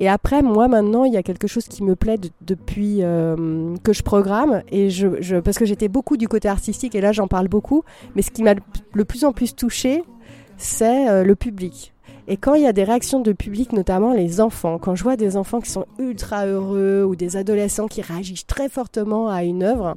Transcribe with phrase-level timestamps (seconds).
[0.00, 3.92] Et après, moi maintenant, il y a quelque chose qui me plaît depuis euh, que
[3.92, 7.48] je programme, et je, parce que j'étais beaucoup du côté artistique, et là j'en parle
[7.48, 7.84] beaucoup,
[8.14, 8.54] mais ce qui m'a
[8.94, 10.02] le plus en plus touché,
[10.56, 11.92] c'est euh, le public.
[12.28, 15.16] Et quand il y a des réactions de public, notamment les enfants, quand je vois
[15.16, 19.62] des enfants qui sont ultra heureux ou des adolescents qui réagissent très fortement à une
[19.64, 19.96] œuvre,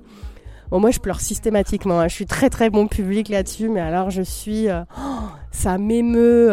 [0.71, 2.00] moi je pleure systématiquement.
[2.00, 2.07] Hein.
[2.07, 4.70] Je suis très très bon public là-dessus, mais alors je suis.
[4.70, 6.50] Euh, oh, ça m'émeut.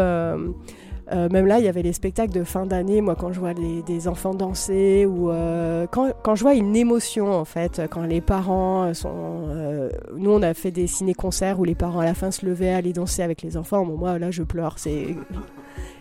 [1.31, 4.09] Même là, il y avait les spectacles de fin d'année, moi, quand je vois des
[4.09, 9.47] enfants danser, ou euh, quand, je vois une émotion, en fait, quand les parents sont...
[9.49, 12.73] Euh, nous, on a fait des ciné-concerts où les parents, à la fin, se levaient,
[12.73, 13.85] allaient danser avec les enfants.
[13.85, 14.79] moi, là, je pleure.
[14.79, 15.15] C'est...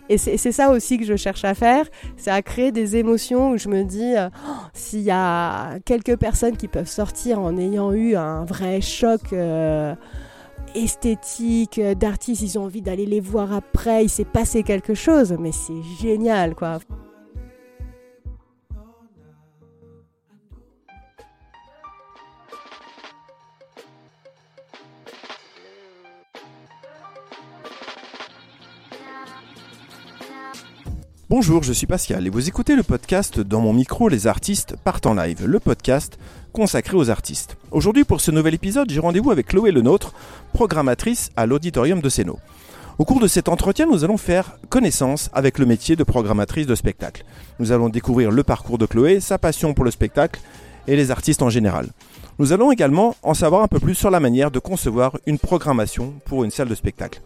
[0.08, 1.86] Et c'est ça aussi que je cherche à faire,
[2.18, 6.56] c'est à créer des émotions où je me dis, oh, s'il y a quelques personnes
[6.56, 9.32] qui peuvent sortir en ayant eu un vrai choc
[10.74, 15.36] esthétique, euh, d'artistes, ils ont envie d'aller les voir après, il s'est passé quelque chose,
[15.38, 16.78] mais c'est génial quoi.
[31.34, 35.06] Bonjour, je suis Pascal et vous écoutez le podcast Dans mon micro, les artistes partent
[35.06, 36.18] en live, le podcast
[36.52, 37.56] consacré aux artistes.
[37.70, 40.12] Aujourd'hui, pour ce nouvel épisode, j'ai rendez-vous avec Chloé Lenôtre,
[40.52, 42.38] programmatrice à l'Auditorium de Sénaux.
[42.98, 46.74] Au cours de cet entretien, nous allons faire connaissance avec le métier de programmatrice de
[46.74, 47.24] spectacle.
[47.60, 50.38] Nous allons découvrir le parcours de Chloé, sa passion pour le spectacle
[50.86, 51.86] et les artistes en général.
[52.38, 56.12] Nous allons également en savoir un peu plus sur la manière de concevoir une programmation
[56.26, 57.22] pour une salle de spectacle.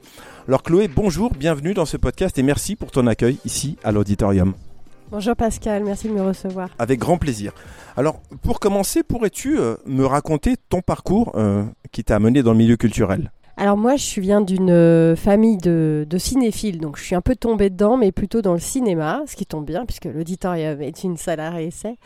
[0.48, 4.54] Alors Chloé, bonjour, bienvenue dans ce podcast et merci pour ton accueil ici à l'auditorium.
[5.10, 6.68] Bonjour Pascal, merci de me recevoir.
[6.78, 7.52] Avec grand plaisir.
[7.96, 12.58] Alors pour commencer, pourrais-tu euh, me raconter ton parcours euh, qui t'a amené dans le
[12.58, 13.32] milieu culturel?
[13.56, 17.68] Alors moi, je viens d'une euh, famille de, cinéphiles, donc je suis un peu tombée
[17.68, 21.40] dedans, mais plutôt dans le cinéma, ce qui tombe bien puisque l'auditorium est une salle
[21.40, 21.96] à réessai.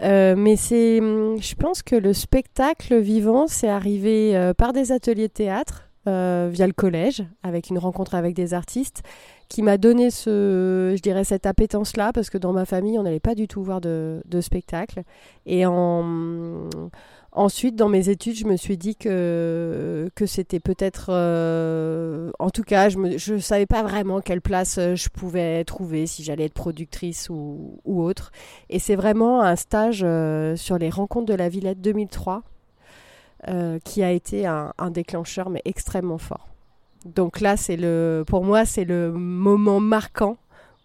[0.00, 5.32] mais c'est, hum, je pense que le spectacle vivant, c'est arrivé par des ateliers de
[5.34, 9.02] théâtre euh, via le collège, avec une rencontre avec des artistes,
[9.48, 13.20] qui m'a donné ce, je dirais, cette appétence-là, parce que dans ma famille, on n'allait
[13.20, 15.02] pas du tout voir de, de spectacle.
[15.46, 16.68] Et en,
[17.30, 22.64] ensuite, dans mes études, je me suis dit que, que c'était peut-être, euh, en tout
[22.64, 22.98] cas, je
[23.34, 27.78] ne savais pas vraiment quelle place euh, je pouvais trouver, si j'allais être productrice ou,
[27.84, 28.32] ou autre.
[28.70, 30.04] Et c'est vraiment un stage
[30.56, 32.42] sur les rencontres de la Villette 2003
[33.48, 36.48] euh, qui a été un, déclencheur mais extrêmement fort.
[37.04, 40.36] Donc là, c'est le, pour moi, c'est le moment marquant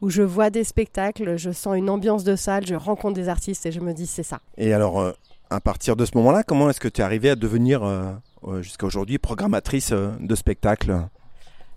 [0.02, 3.66] où je vois des spectacles, je sens une ambiance de salle, je rencontre des artistes
[3.66, 4.40] et je me dis c'est ça.
[4.58, 5.12] Et alors, euh,
[5.50, 8.12] à partir de ce moment-là, comment est-ce que tu es arrivée à devenir euh,
[8.62, 11.08] jusqu'à aujourd'hui programmatrice de spectacles?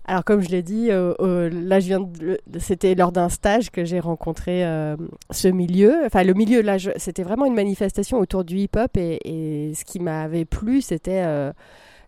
[0.05, 1.79] Alors comme je l'ai dit, euh, euh, là
[2.59, 4.95] c'était lors d'un stage que j'ai rencontré euh,
[5.29, 6.05] ce milieu.
[6.05, 10.45] Enfin le milieu là, c'était vraiment une manifestation autour du hip-hop et, ce qui m'avait
[10.45, 11.23] plu, c'était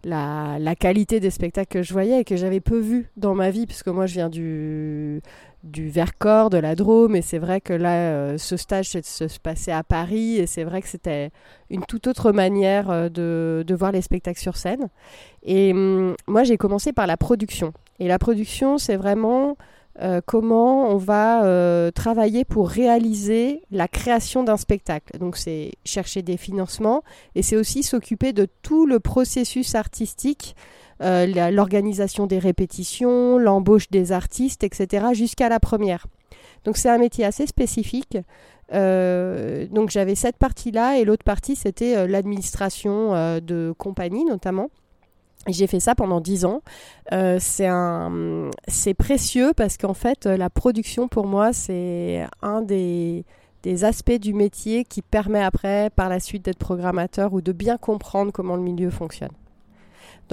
[0.04, 3.52] la, la, qualité des spectacles que je voyais et que j'avais peu vu dans ma
[3.52, 5.22] vie, puisque moi je viens du
[5.64, 9.40] du Vercors, de la Drôme, et c'est vrai que là, euh, ce stage se, se
[9.40, 11.32] passait à Paris, et c'est vrai que c'était
[11.70, 14.90] une toute autre manière euh, de, de, voir les spectacles sur scène.
[15.44, 17.72] Et hum, moi, j'ai commencé par la production.
[18.00, 19.56] Et la production, c'est vraiment
[20.02, 25.18] euh, comment on va travailler pour réaliser la création d'un spectacle.
[25.20, 27.04] Donc c'est chercher des financements
[27.36, 30.56] et c'est aussi s'occuper de tout le processus artistique
[31.02, 36.06] euh, l'organisation des répétitions, l'embauche des artistes, etc., jusqu'à la première.
[36.66, 38.18] Donc c'est un métier assez spécifique.
[38.74, 44.70] Euh, donc j'avais cette partie-là et l'autre partie c'était euh, l'administration de compagnie notamment.
[45.48, 46.62] J'ai fait ça pendant dix ans.
[47.12, 47.70] c'est
[48.68, 53.26] c'est précieux parce qu'en fait la production pour moi c'est un des
[53.64, 57.78] des aspects du métier qui permet après par la suite d'être programmateur ou de bien
[57.78, 59.32] comprendre comment le milieu fonctionne.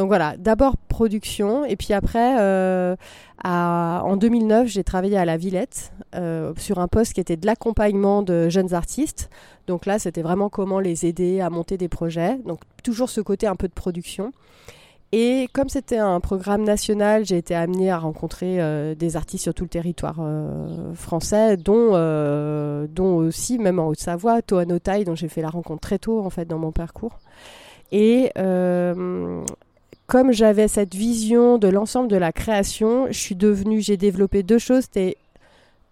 [0.00, 2.96] Donc voilà, d'abord production, et puis après, euh,
[3.44, 8.22] en 2009, j'ai travaillé à la Villette euh, sur un poste qui était de l'accompagnement
[8.22, 9.28] de jeunes artistes.
[9.66, 12.38] Donc là, c'était vraiment comment les aider à monter des projets.
[12.46, 14.32] Donc toujours ce côté un peu de production.
[15.12, 19.52] Et comme c'était un programme national, j'ai été amenée à rencontrer euh, des artistes sur
[19.52, 20.26] tout le territoire
[20.94, 21.90] français, dont,
[22.88, 26.46] dont aussi, même en Haute-Savoie, Toanotai, dont j'ai fait la rencontre très tôt en fait
[26.46, 27.18] dans mon parcours.
[27.92, 28.30] Et
[30.10, 34.58] comme j'avais cette vision de l'ensemble de la création, je suis devenue, j'ai développé deux
[34.58, 34.86] choses.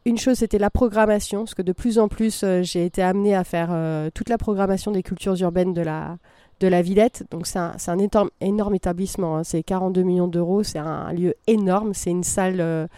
[0.05, 3.37] Une chose, c'était la programmation, parce que de plus en plus, euh, j'ai été amenée
[3.37, 6.17] à faire euh, toute la programmation des cultures urbaines de la,
[6.59, 7.27] de la Villette.
[7.31, 9.45] Donc c'est un, un énorme, énorme, établissement, hein.
[9.45, 12.89] c'est 42 millions d'euros, c'est un lieu énorme, c'est une salle euh,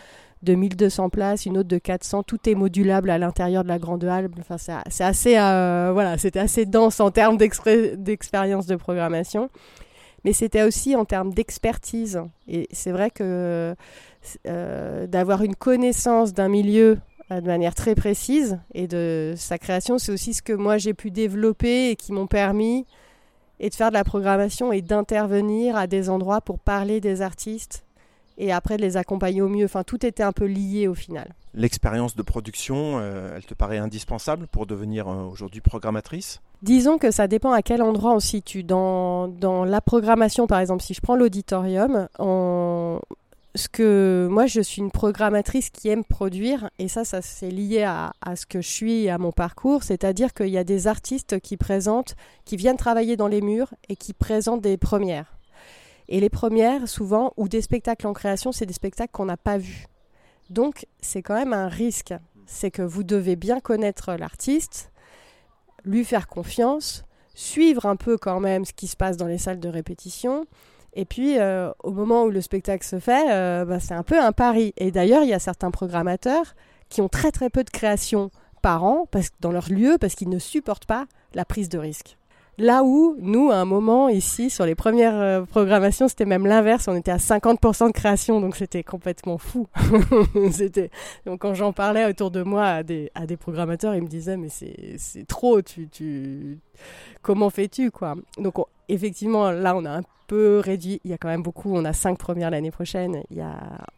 [0.43, 2.23] de 1200 places, une autre de 400.
[2.23, 4.31] Tout est modulable à l'intérieur de la grande halle.
[4.41, 9.51] Enfin, c'est assez, euh, voilà, c'était assez dense en termes d'expérience de programmation.
[10.25, 12.21] Mais c'était aussi en termes d'expertise.
[12.47, 13.75] Et c'est vrai que
[14.47, 16.99] euh, d'avoir une connaissance d'un milieu
[17.31, 20.95] euh, de manière très précise et de sa création, c'est aussi ce que moi j'ai
[20.95, 22.87] pu développer et qui m'ont permis
[23.61, 27.85] et de faire de la programmation et d'intervenir à des endroits pour parler des artistes
[28.39, 29.67] et après de les accompagner au mieux.
[29.67, 31.35] Enfin, tout était un peu lié au final.
[31.55, 36.41] L'expérience de production, euh, elle te paraît indispensable pour devenir aujourd'hui programmatrice?
[36.63, 38.63] Disons que ça dépend à quel endroit on se situe.
[38.65, 39.29] Dans,
[39.65, 43.01] la programmation, par exemple, si je prends l'auditorium, on,
[43.55, 47.83] ce que moi je suis une programmatrice qui aime produire et ça ça c'est lié
[47.83, 49.83] à, ce que je suis à mon parcours.
[49.83, 52.15] C'est-à-dire qu'il y a des artistes qui présentent
[52.45, 55.39] qui viennent travailler dans les murs et qui présentent des premières.
[56.09, 59.59] Et les premières souvent ou des spectacles en création c'est des spectacles qu'on n'a pas
[59.59, 59.87] vus.
[60.51, 62.15] Donc c'est quand même un risque.
[62.47, 64.90] C'est que vous devez bien connaître l'artiste
[65.85, 67.05] lui faire confiance
[67.35, 70.47] suivre un peu quand même ce qui se passe dans les salles de répétition
[70.93, 74.21] et puis, euh, au moment où le spectacle se fait, euh, bah, c'est un peu
[74.21, 74.75] un pari.
[74.77, 76.55] Et d'ailleurs, il y a certains programmateurs
[76.89, 78.31] qui ont très très peu de créations
[78.63, 82.19] par an parce, dans leur lieu parce qu'ils ne supportent pas la prise de risque.
[82.61, 86.89] Là où, nous, à un moment, ici, sur les premières euh, programmations, c'était même l'inverse.
[86.89, 89.67] On était à 50% de création, donc c'était complètement fou.
[91.25, 94.37] Donc, quand j'en parlais autour de moi à des, à des programmateurs, ils me disaient,
[94.37, 96.59] mais c'est, c'est trop, tu, tu...
[97.23, 98.15] comment fais-tu, quoi?
[98.39, 98.55] Donc,
[98.89, 101.01] effectivement, là, on a un peu réduit.
[101.05, 101.75] Il y a quand même beaucoup.
[101.75, 103.23] On a cinq premières l'année prochaine.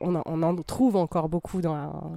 [0.00, 1.61] On, en trouve encore beaucoup.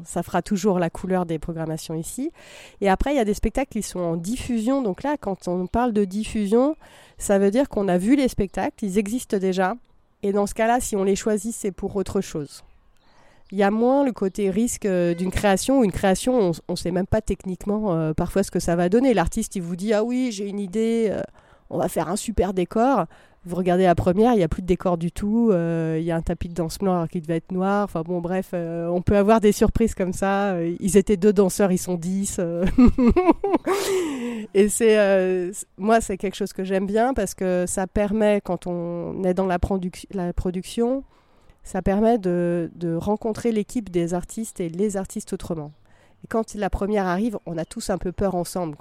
[0.05, 2.31] Ça fera toujours la couleur des programmations ici.
[2.79, 4.81] Et après, il y a des spectacles qui sont en diffusion.
[4.81, 6.77] Donc là, quand on parle de diffusion,
[7.17, 8.85] ça veut dire qu'on a vu les spectacles.
[8.85, 9.75] Ils existent déjà.
[10.23, 12.63] Et dans ce cas-là, si on les choisit, c'est pour autre chose.
[13.51, 15.83] Il y a moins le côté risque euh, d'une création.
[15.83, 19.13] Une création, on ne sait même pas techniquement euh, parfois ce que ça va donner.
[19.13, 21.21] L'artiste, il vous dit Ah oui, j'ai une idée, euh,
[21.69, 23.05] on va faire un super décor.
[23.47, 25.51] Vous regardez la première, il n'y a plus de décor du tout.
[25.53, 27.83] Il y a un tapis de danse blanc qui devait être noir.
[27.83, 30.55] Enfin bon, bref, on peut avoir des surprises comme ça.
[30.79, 32.41] Ils étaient deux danseurs, ils sont dix.
[34.55, 39.23] Et c'est moi, c'est quelque chose que j'aime bien parce que ça permet, quand on
[39.23, 41.03] est dans la production,
[41.65, 45.71] ça permet de, rencontrer l'équipe des artistes et les artistes autrement.
[46.23, 48.77] Et quand la première arrive, on a tous un peu peur ensemble.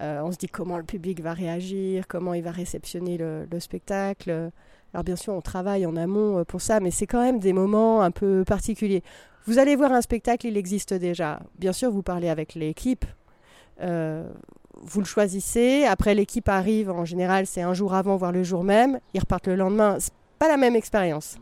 [0.00, 4.50] Euh, on se dit comment le public va réagir, comment il va réceptionner le, spectacle.
[4.92, 7.52] Alors bien sûr, on travaille en amont euh, pour ça, mais c'est quand même des
[7.52, 9.04] moments un peu particuliers.
[9.46, 11.40] Vous allez voir un spectacle, il existe déjà.
[11.58, 13.04] Bien sûr, vous parlez avec l'équipe.
[13.80, 14.28] Euh,
[14.82, 15.84] vous le choisissez.
[15.84, 16.90] Après, l'équipe arrive.
[16.90, 18.98] En général, c'est un jour avant, voire le jour même.
[19.12, 19.96] Ils repartent le lendemain.
[20.00, 21.38] C'est pas la même expérience.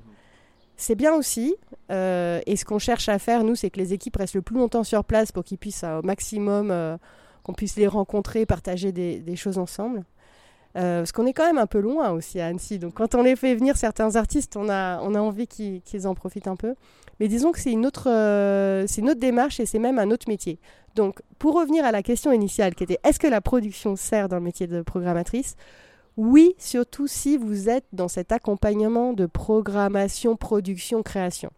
[0.83, 1.55] C'est bien aussi.
[1.91, 4.85] et ce qu'on cherche à faire, nous, c'est que les équipes restent le plus longtemps
[4.85, 6.99] sur place pour qu'ils puissent au maximum
[7.43, 10.05] qu'on puisse les rencontrer, partager des, choses ensemble.
[10.75, 12.79] Euh, parce qu'on est quand même un peu loin aussi à Annecy.
[12.79, 16.15] Donc quand on les fait venir certains artistes, on a, on a envie qu'ils en
[16.15, 16.75] profitent un peu.
[17.21, 20.59] Mais disons que c'est une, euh, une autre démarche et c'est même un autre métier.
[20.95, 24.37] Donc pour revenir à la question initiale qui était est-ce que la production sert dans
[24.37, 25.57] le métier de programmatrice?
[26.17, 31.51] Oui, surtout si vous êtes dans cet accompagnement de programmation, production, création.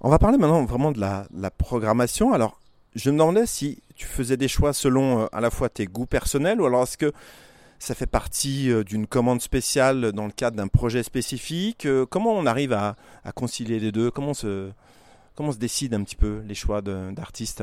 [0.00, 2.32] On va parler maintenant vraiment de la, programmation.
[2.32, 2.58] Alors
[2.94, 6.06] je me demandais si tu faisais des choix selon euh, à la fois tes goûts
[6.06, 7.12] personnels ou alors est-ce que
[7.78, 11.84] ça fait partie euh, d'une commande spéciale dans le cadre d'un projet spécifique?
[11.84, 12.96] Euh, Comment on arrive à,
[13.34, 14.10] concilier les deux?
[14.10, 14.70] Comment se,
[15.34, 17.62] comment se décide un petit peu les choix d'artistes?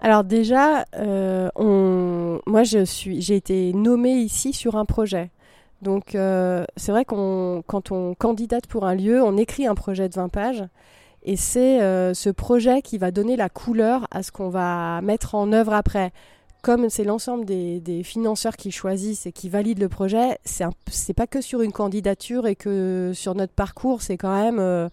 [0.00, 5.30] Alors déjà, moi je suis, j'ai été nommée ici sur un projet.
[5.82, 10.14] Donc c'est vrai qu'on, quand on candidate pour un lieu, on écrit un projet de
[10.14, 10.64] 20 pages
[11.22, 15.34] et c'est euh, ce projet qui va donner la couleur à ce qu'on va mettre
[15.34, 16.12] en œuvre après.
[16.62, 21.26] Comme c'est l'ensemble des, financeurs qui choisissent et qui valident le projet, c'est n'est pas
[21.26, 24.88] que sur une candidature et que sur notre parcours, c'est quand même euh,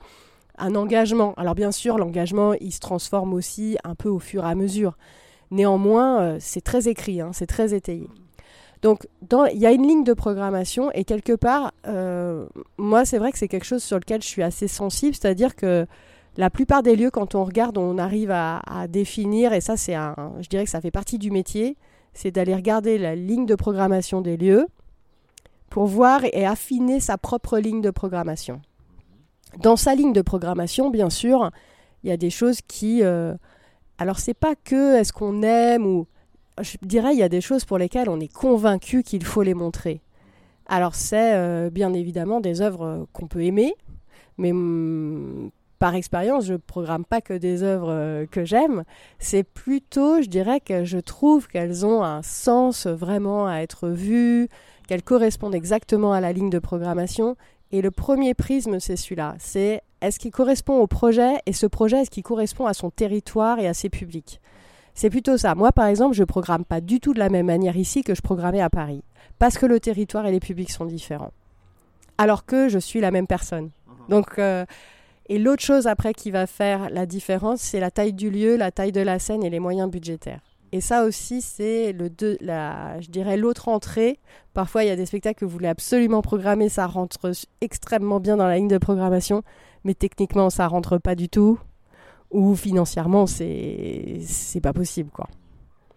[0.57, 1.33] un engagement.
[1.37, 4.97] Alors bien sûr, l'engagement, il se transforme aussi un peu au fur et à mesure.
[5.51, 8.09] Néanmoins, euh, c'est très écrit, hein, c'est très étayé.
[8.81, 11.71] Donc, il y a une ligne de programmation et quelque part,
[12.77, 15.87] moi, c'est vrai que c'est quelque chose sur lequel je suis assez sensible, c'est-à-dire que
[16.37, 20.15] la plupart des lieux, quand on regarde, on arrive à, définir, et ça, c'est un,
[20.39, 21.77] je dirais que ça fait partie du métier,
[22.13, 24.67] c'est d'aller regarder la ligne de programmation des lieux
[25.69, 28.61] pour voir et affiner sa propre ligne de programmation.
[29.59, 31.51] Dans sa ligne de programmation, bien sûr,
[32.03, 33.03] il y a des choses qui.
[33.03, 33.35] Euh,
[33.97, 36.07] alors, c'est pas que est-ce qu'on aime ou.
[36.61, 39.53] Je dirais, il y a des choses pour lesquelles on est convaincu qu'il faut les
[39.53, 40.01] montrer.
[40.67, 43.75] Alors, c'est euh, bien évidemment des œuvres qu'on peut aimer,
[44.37, 48.83] mais mm, par expérience, je programme pas que des œuvres euh, que j'aime.
[49.19, 54.47] C'est plutôt, je dirais que je trouve qu'elles ont un sens vraiment à être vues,
[54.87, 57.35] qu'elles correspondent exactement à la ligne de programmation.
[57.71, 59.35] Et le premier prisme, c'est celui-là.
[59.39, 61.33] C'est est-ce qu'il correspond au projet?
[61.45, 64.39] Et ce projet, est-ce qu'il correspond à son territoire et à ses publics?
[64.93, 65.55] C'est plutôt ça.
[65.55, 68.21] Moi, par exemple, je programme pas du tout de la même manière ici que je
[68.21, 69.03] programmais à Paris.
[69.39, 71.33] Parce que le territoire et les publics sont différents.
[72.17, 73.71] Alors que je suis la même personne.
[73.87, 73.95] Mhm.
[74.09, 74.65] Donc, euh,
[75.27, 78.71] et l'autre chose après qui va faire la différence, c'est la taille du lieu, la
[78.71, 80.41] taille de la scène et les moyens budgétaires.
[80.75, 84.19] Et ça aussi, c'est le deux, la, je dirais l'autre entrée.
[84.53, 88.35] Parfois, il y a des spectacles que vous voulez absolument programmer, ça rentre extrêmement bien
[88.35, 89.41] dans la ligne de programmation,
[89.85, 91.57] mais techniquement, ça rentre pas du tout.
[92.29, 95.29] Ou financièrement, c'est c'est pas possible, quoi.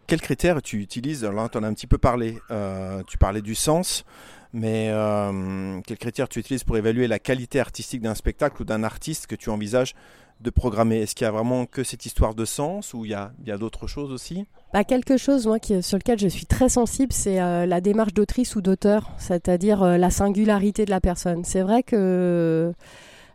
[0.06, 1.24] Quels critères tu utilises?
[1.24, 2.38] Là, tu en as un petit peu parlé.
[2.52, 4.04] Euh, tu parlais du sens.
[4.52, 8.84] Mais euh, quels critères tu utilises pour évaluer la qualité artistique d'un spectacle ou d'un
[8.84, 9.94] artiste que tu envisages
[10.40, 11.00] de programmer?
[11.00, 13.86] Est-ce qu'il y a vraiment que cette histoire de sens ou il y a, d'autres
[13.86, 14.46] choses aussi?
[14.72, 18.14] Bah, Quelque chose moi, qui, sur lequel je suis très sensible, c'est euh, la démarche
[18.14, 21.44] d'autrice ou d'auteur, c'est-à-dire euh, la singularité de la personne.
[21.44, 22.72] C'est vrai que...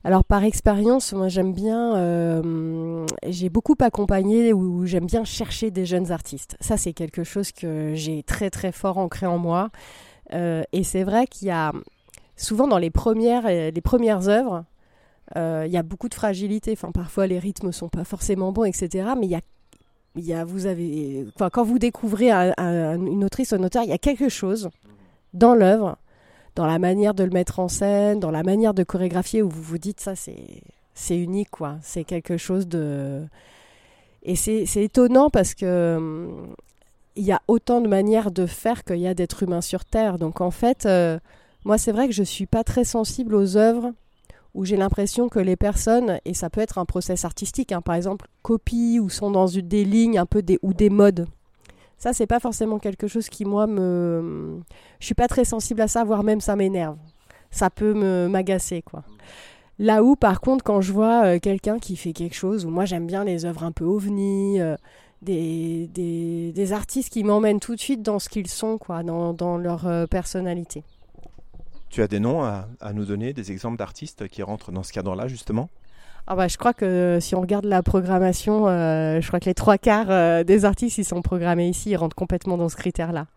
[0.06, 1.96] Alors par expérience, moi j'aime bien,
[3.25, 6.58] j'ai beaucoup accompagné ou j'aime bien chercher des jeunes artistes.
[6.60, 9.70] Ça c'est quelque chose que j'ai très très fort ancré en moi.
[10.34, 11.72] Euh, et c'est vrai qu'il y a
[12.36, 14.66] souvent dans les premières, euh, les premières œuvres,
[15.36, 16.72] euh, il y a beaucoup de fragilité.
[16.74, 19.13] Enfin, parfois les rythmes sont pas forcément bons, etc.
[19.18, 19.42] Mais il y a,
[20.15, 23.93] il y a, vous avez, quand vous découvrez une autrice ou un auteur, il y
[23.93, 24.70] a quelque chose
[25.34, 25.98] dans l'œuvre,
[26.55, 29.62] dans la manière de le mettre en scène, dans la manière de chorégraphier, où vous
[29.62, 31.77] vous dites ça, c'est, unique, quoi.
[31.82, 33.24] C'est quelque chose de
[34.25, 36.29] et c'est étonnant parce que
[37.15, 40.17] il y a autant de manières de faire qu'il y a d'êtres humains sur Terre.
[40.17, 41.20] Donc en fait, euh,
[41.65, 43.91] moi c'est vrai que je ne suis pas très sensible aux œuvres
[44.53, 47.95] où j'ai l'impression que les personnes, et ça peut être un process artistique, hein, par
[47.95, 51.27] exemple, copient ou sont dans des lignes un peu des, ou des modes.
[51.98, 54.60] Ça, c'est pas forcément quelque chose qui, moi, me.
[55.00, 56.98] Je suis pas très sensible à ça, voire même ça m'énerve.
[57.50, 57.93] Ça peut
[58.27, 59.03] m'agacer, quoi.
[59.79, 62.86] Là où, par contre, quand je vois euh, quelqu'un qui fait quelque chose, où moi
[62.86, 64.75] j'aime bien les œuvres un peu ovni, euh,
[65.24, 69.57] des, des, artistes qui m'emmènent tout de suite dans ce qu'ils sont, quoi, dans, dans
[69.57, 70.83] leur euh, personnalité.
[71.93, 75.27] Tu as des noms à, nous donner, des exemples d'artistes qui rentrent dans ce cadre-là,
[75.27, 75.69] justement?
[76.25, 79.53] Ah bah, je crois que si on regarde la programmation, euh, je crois que les
[79.53, 83.27] trois quarts euh, des artistes qui sont programmés ici ils rentrent complètement dans ce critère-là.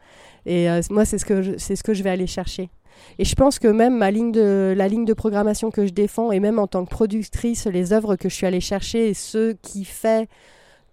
[0.46, 2.70] Et moi, c'est ce que c'est ce que je vais aller chercher.
[3.18, 6.32] Et je pense que même ma ligne de la ligne de programmation que je défends
[6.32, 9.52] et même en tant que productrice, les œuvres que je suis allée chercher et ce
[9.52, 10.30] qui fait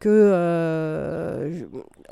[0.04, 1.62] que euh,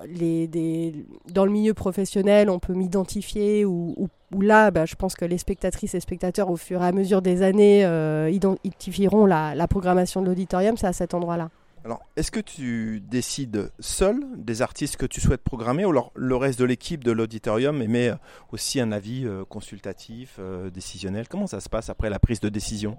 [0.08, 5.16] les, des, dans le milieu professionnel, on peut m'identifier ou, ou, là, bah, je pense
[5.16, 9.56] que les spectatrices et spectateurs, au fur et à mesure des années, euh, identifieront la,
[9.56, 11.50] la programmation de l'auditorium, c'est à cet endroit-là.
[11.84, 16.38] Alors, est-ce que tu décides seul des artistes que tu souhaites programmer ou alors le
[16.38, 18.14] reste de l'équipe de l'auditorium émet
[18.54, 20.40] aussi un avis euh, consultatif,
[20.74, 21.28] décisionnel?
[21.28, 22.96] Comment ça se passe après la prise de décision?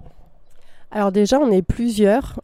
[0.91, 2.39] Alors déjà, on est plusieurs.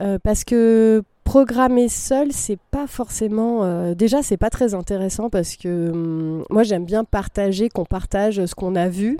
[0.00, 3.64] Euh, parce que programmer seul, c'est pas forcément.
[3.64, 8.44] Euh, déjà, c'est pas très intéressant parce que hum, moi, j'aime bien partager, qu'on partage
[8.44, 9.18] ce qu'on a vu.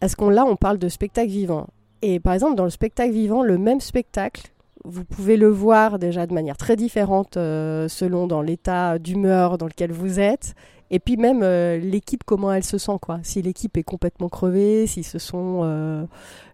[0.00, 1.66] Parce qu'on là, on parle de spectacle vivant.
[2.02, 4.52] Et par exemple, dans le spectacle vivant, le même spectacle,
[4.88, 9.66] vous pouvez le voir déjà de manière très différente euh, selon dans l'état d'humeur dans
[9.66, 10.54] lequel vous êtes
[10.90, 13.20] et puis même euh, l'équipe, comment elle se sent, quoi.
[13.22, 16.04] Si l'équipe est complètement crevée, s'ils se sont, euh,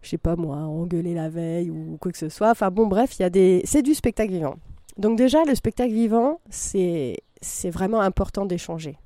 [0.02, 2.50] je sais pas moi, engueulés la veille ou quoi que ce soit.
[2.50, 4.56] Enfin bon, bref, il y a des, c'est du spectacle vivant.
[4.98, 8.96] Donc déjà, le spectacle vivant, c'est c'est vraiment important d'échanger.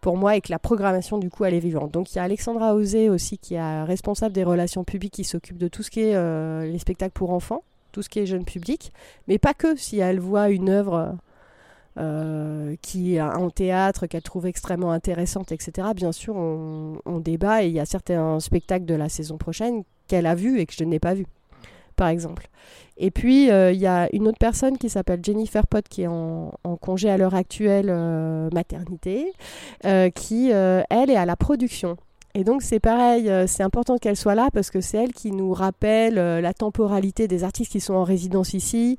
[0.00, 1.90] Pour moi, et que la programmation, du coup, elle est vivante.
[1.90, 5.58] Donc, il y a Alexandra Osé aussi, qui est responsable des relations publiques, qui s'occupe
[5.58, 7.64] de tout ce qui est euh, les spectacles pour enfants,
[7.96, 8.92] tout ce qui est jeune public.
[9.26, 11.16] Mais pas que, si elle voit une œuvre
[11.98, 15.88] euh, qui en théâtre qu'elle trouve extrêmement intéressante, etc.
[15.96, 20.26] Bien sûr, on, débat et il y a certains spectacles de la saison prochaine qu'elle
[20.26, 21.24] a vus et que je n'ai pas vus,
[21.96, 22.50] par exemple.
[22.98, 26.06] Et puis, euh, il y a une autre personne qui s'appelle Jennifer Pott, qui est
[26.06, 29.32] en, congé à l'heure actuelle euh, maternité,
[30.14, 31.96] qui, elle, est à la production.
[32.38, 35.54] Et donc c'est pareil, c'est important qu'elle soit là parce que c'est elle qui nous
[35.54, 38.98] rappelle la temporalité des artistes qui sont en résidence ici,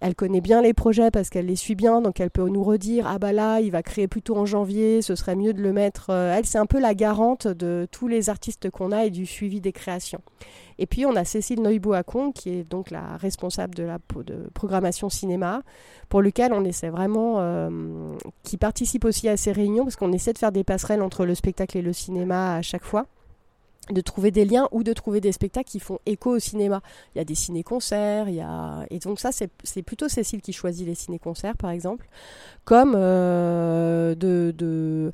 [0.00, 3.06] elle connaît bien les projets parce qu'elle les suit bien, donc elle peut nous redire
[3.06, 6.10] ah bah là il va créer plutôt en janvier, ce serait mieux de le mettre.
[6.10, 9.26] Euh, elle c'est un peu la garante de tous les artistes qu'on a et du
[9.26, 10.20] suivi des créations.
[10.78, 13.98] Et puis on a Cécile Neuboacon qui est donc la responsable de la
[14.54, 15.62] programmation cinéma,
[16.08, 17.70] pour lequel on essaie vraiment, euh,
[18.42, 21.34] qui participe aussi à ces réunions parce qu'on essaie de faire des passerelles entre le
[21.34, 23.06] spectacle et le cinéma à chaque fois.
[23.90, 26.80] De trouver des liens ou de trouver des spectacles qui font écho au cinéma.
[27.14, 28.84] Il y a des ciné-concerts, il y a...
[28.90, 32.08] et donc ça c'est plutôt Cécile qui choisit les ciné-concerts par exemple,
[32.64, 35.12] comme euh, de,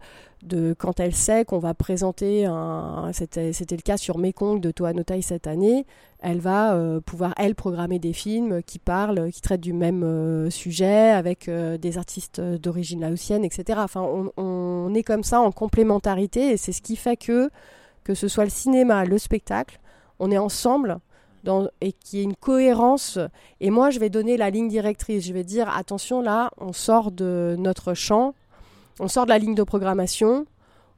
[0.79, 3.11] quand elle sait qu'on va présenter, un...
[3.13, 5.87] c'était le cas sur Mekong de Toa Notai cette année,
[6.21, 10.51] elle va euh, pouvoir elle programmer des films qui parlent, qui traitent du même euh,
[10.51, 13.81] sujet avec des artistes d'origine laotienne, etc.
[13.83, 17.51] Enfin on, on est comme ça en complémentarité et c'est ce qui fait que
[18.05, 19.81] que ce soit le cinéma, le spectacle,
[20.19, 20.99] on est ensemble
[21.81, 23.19] et qu'il y ait une cohérence.
[23.61, 25.27] Et moi, je vais donner la ligne directrice.
[25.27, 28.35] Je vais dire, attention, là, on sort de notre champ,
[29.01, 30.47] on sort de la ligne de programmation,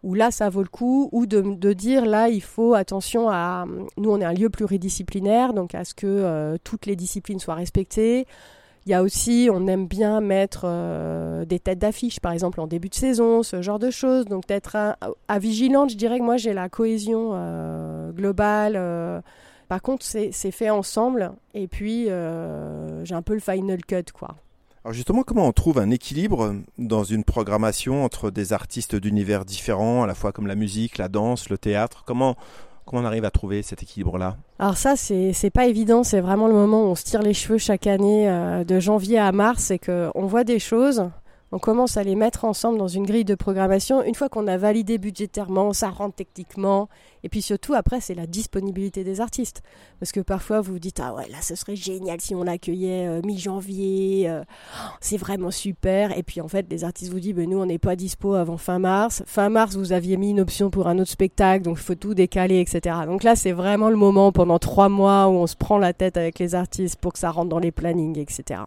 [0.02, 3.64] où là, ça vaut le coup, ou de, dire, là, il faut, attention à...
[3.96, 7.54] Nous, on est un lieu pluridisciplinaire, donc à ce que euh, toutes les disciplines soient
[7.54, 8.26] respectées.
[8.86, 12.66] Il y a aussi, on aime bien mettre euh, des têtes d'affiche, par exemple en
[12.66, 14.26] début de saison, ce genre de choses.
[14.26, 18.74] Donc d'être à, vigilante, je dirais que moi j'ai la cohésion euh, globale.
[18.76, 19.20] Euh.
[19.68, 21.32] Par contre, c'est fait ensemble.
[21.54, 24.36] Et puis, j'ai un peu le final cut, quoi.
[24.84, 30.02] Alors justement, comment on trouve un équilibre dans une programmation entre des artistes d'univers différents,
[30.02, 32.04] à la fois comme la musique, la danse, le théâtre?
[32.06, 32.36] Comment
[32.84, 36.04] Comment on arrive à trouver cet équilibre-là Alors ça, c'est pas évident.
[36.04, 39.18] C'est vraiment le moment où on se tire les cheveux chaque année, euh, de janvier
[39.18, 41.08] à mars, et qu'on voit des choses
[41.54, 44.02] on commence à les mettre ensemble dans une grille de programmation.
[44.02, 46.88] Une fois qu'on a validé budgétairement, ça rentre techniquement.
[47.22, 49.62] Et puis surtout, après, c'est la disponibilité des artistes.
[50.00, 53.06] Parce que parfois, vous vous dites, ah ouais, là, ce serait génial si on l'accueillait
[53.06, 54.28] euh, mi-janvier.
[54.28, 54.42] Euh,
[55.00, 56.18] c'est vraiment super.
[56.18, 58.56] Et puis en fait, les artistes vous disent, ben, nous, on n'est pas dispo avant
[58.56, 59.22] fin mars.
[59.24, 62.14] Fin mars, vous aviez mis une option pour un autre spectacle, donc il faut tout
[62.14, 62.96] décaler, etc.
[63.06, 66.16] Donc là, c'est vraiment le moment pendant trois mois où on se prend la tête
[66.16, 68.62] avec les artistes pour que ça rentre dans les plannings, etc.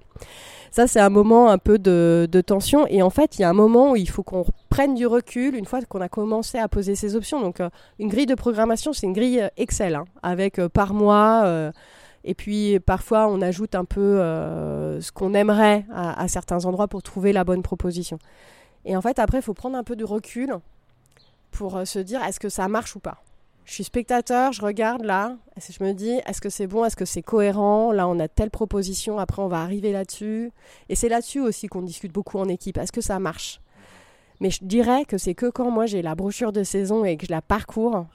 [0.71, 2.85] Ça, c'est un moment un peu de, tension.
[2.87, 5.55] Et en fait, il y a un moment où il faut qu'on prenne du recul
[5.55, 7.41] une fois qu'on a commencé à poser ces options.
[7.41, 7.69] Donc, euh,
[7.99, 11.71] une grille de programmation, c'est une grille euh, Excel, hein, avec euh, par mois.
[12.23, 14.19] et puis, parfois, on ajoute un peu
[14.99, 18.19] ce qu'on aimerait à, à, certains endroits pour trouver la bonne proposition.
[18.85, 20.55] Et en fait, après, il faut prendre un peu de recul
[21.51, 23.17] pour se dire est-ce que ça marche ou pas?
[23.67, 27.03] Je suis spectateur, je regarde là, je me dis, est-ce que c'est bon, est-ce que
[27.03, 27.91] c'est cohérent?
[27.91, 30.51] Là, on a telle proposition, après, on va arriver là-dessus.
[30.87, 32.77] Et c'est là-dessus aussi qu'on discute beaucoup en équipe.
[32.77, 33.59] Est-ce que ça marche?
[34.39, 37.25] Mais je dirais que c'est que quand moi j'ai la brochure de saison et que
[37.25, 38.05] je la parcours,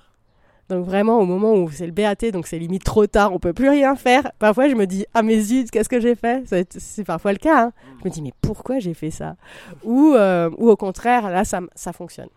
[0.70, 3.52] donc vraiment au moment où c'est le BAT, donc c'est limite trop tard, on peut
[3.52, 4.30] plus rien faire.
[4.38, 6.44] Parfois je me dis ah mais zut, qu'est-ce que j'ai fait?
[6.78, 7.64] C'est parfois le cas.
[7.64, 7.72] Hein.
[8.00, 9.36] Je me dis mais pourquoi j'ai fait ça?
[9.82, 12.30] Ou, euh, ou au contraire là ça, ça fonctionne.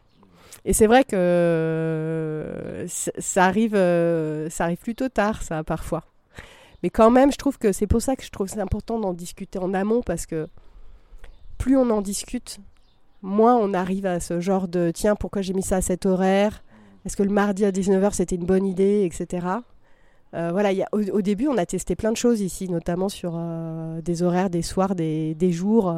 [0.65, 6.03] Et c'est vrai que euh, ça arrive, euh, ça arrive plutôt tard, ça, parfois.
[6.81, 9.13] Mais quand même, je trouve que c'est pour ça que je trouve c'est important d'en
[9.13, 10.47] discuter en amont, parce que
[11.59, 12.59] plus on en discute,
[13.21, 16.63] moins on arrive à ce genre de tiens, pourquoi j'ai mis ça à cet horaire?
[17.05, 19.47] Est-ce que le mardi à 19h c'était une bonne idée, etc.
[20.33, 23.39] Euh, voilà, au, début, on a testé plein de choses ici, notamment sur
[24.03, 25.95] des horaires, des soirs, des jours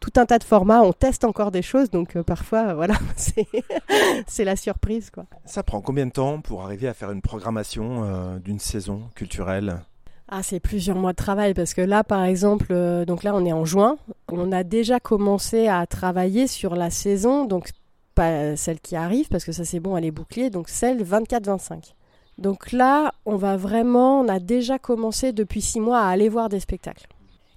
[0.00, 2.94] tout un tas de formats, on teste encore des choses, donc euh, parfois, voilà,
[4.26, 5.10] c'est la surprise.
[5.10, 5.24] Quoi.
[5.44, 9.80] Ça prend combien de temps pour arriver à faire une programmation euh, d'une saison culturelle?
[10.28, 13.44] Ah, c'est plusieurs mois de travail parce que là, par exemple, euh, donc là, on
[13.46, 13.96] est en juin.
[14.30, 17.70] On a déjà commencé à travailler sur la saison, donc
[18.14, 21.94] pas celle qui arrive parce que ça c'est bon, elle est bouclée, donc celle 24-25.
[22.36, 26.48] Donc là, on va vraiment, on a déjà commencé depuis six mois à aller voir
[26.48, 27.06] des spectacles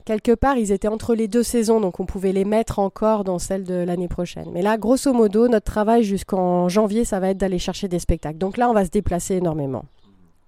[0.06, 3.40] quelque part, ils étaient entre les deux saisons, donc on pouvait les mettre encore dans
[3.40, 4.50] celle de l'année prochaine.
[4.54, 8.38] Mais là, grosso modo, notre travail jusqu'en janvier, ça va être d'aller chercher des spectacles.
[8.38, 9.86] Donc là, on va se déplacer énormément,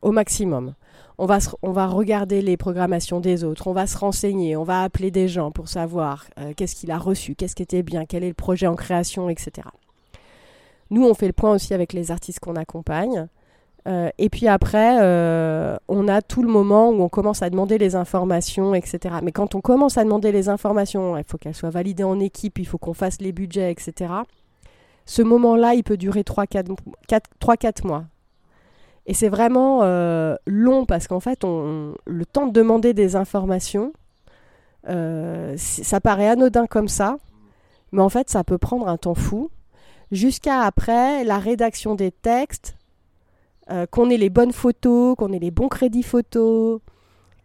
[0.02, 0.74] au maximum.
[1.20, 5.28] On va, regarder les programmations des autres, on va se renseigner, on va appeler des
[5.28, 8.34] gens pour savoir euh, qu'est-ce qu'il a reçu, qu'est-ce qui était bien, quel est le
[8.34, 9.68] projet en création, etc.
[10.90, 13.28] Nous, on fait le point aussi avec les artistes qu'on accompagne.
[13.88, 17.78] Euh, et puis après, euh, on a tout le moment où on commence à demander
[17.78, 19.16] les informations, etc.
[19.22, 22.60] Mais quand on commence à demander les informations, il faut qu'elles soient validées en équipe,
[22.60, 24.14] il faut qu'on fasse les budgets, etc.
[25.06, 28.06] Ce moment-là, il peut durer 3-4 mois.
[29.06, 33.92] Et c'est vraiment euh, long parce qu'en fait, on, le temps de demander des informations,
[34.86, 37.18] ça paraît anodin comme ça,
[37.92, 39.50] mais en fait, ça peut prendre un temps fou.
[40.12, 42.76] Jusqu'à après la rédaction des textes,
[43.72, 46.82] euh, qu'on ait les bonnes photos, qu'on ait les bons crédits photos,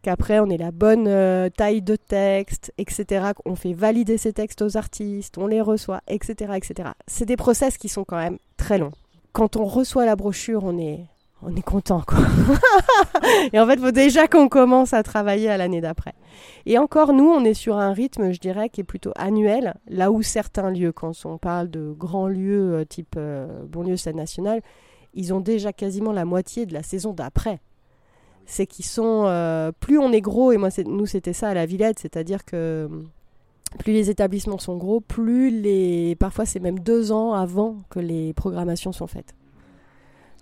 [0.02, 3.32] qu'après on ait la bonne euh, taille de texte, etc.
[3.44, 6.54] On fait valider ces textes aux artistes, on les reçoit, etc.
[6.56, 6.90] etc.
[7.06, 8.92] C'est des process qui sont quand même très longs.
[9.32, 11.04] Quand on reçoit la brochure, on est,
[11.42, 12.02] on est content.
[13.52, 16.14] Et en fait, il faut déjà qu'on commence à travailler à l'année d'après.
[16.66, 20.10] Et encore, nous, on est sur un rythme, je dirais, qui est plutôt annuel, là
[20.10, 23.16] où certains lieux, quand on parle de grands lieux euh, type
[23.68, 24.62] banlieue Stade nationale,
[25.14, 27.60] ils ont déjà quasiment la moitié de la saison d'après.
[28.46, 29.24] C'est qu'ils sont.
[29.26, 32.88] euh, plus on est gros, et moi, nous, c'était ça à la Villette, c'est-à-dire que
[33.78, 36.16] plus les établissements sont gros, plus les.
[36.16, 39.34] Parfois, c'est même deux ans avant que les programmations sont faites.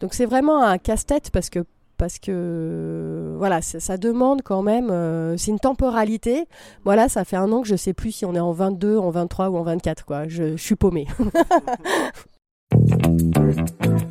[0.00, 1.60] Donc, c'est vraiment un casse-tête parce que.
[1.98, 6.44] Parce que voilà, ça, ça demande quand même, euh, c'est une temporalité.
[6.84, 9.08] Voilà, ça fait un an que je sais plus si on est en 22, en
[9.08, 10.28] 23 ou en 24, quoi.
[10.28, 11.06] Je, je suis paumée.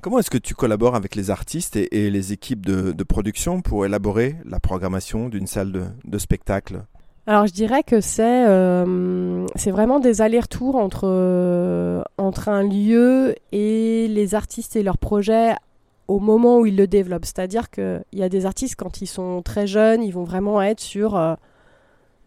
[0.00, 4.36] Comment est-ce que tu collabores avec les artistes et, les équipes de, production pour élaborer
[4.44, 6.84] la programmation d'une salle de, spectacle?
[7.26, 14.08] Alors, je dirais que c'est euh, vraiment des allers-retours entre, euh, entre un lieu et
[14.08, 15.54] les artistes et leurs projets
[16.08, 17.24] au moment où ils le développent.
[17.24, 20.80] C'est-à-dire qu'il y a des artistes, quand ils sont très jeunes, ils vont vraiment être
[20.80, 21.34] sur euh,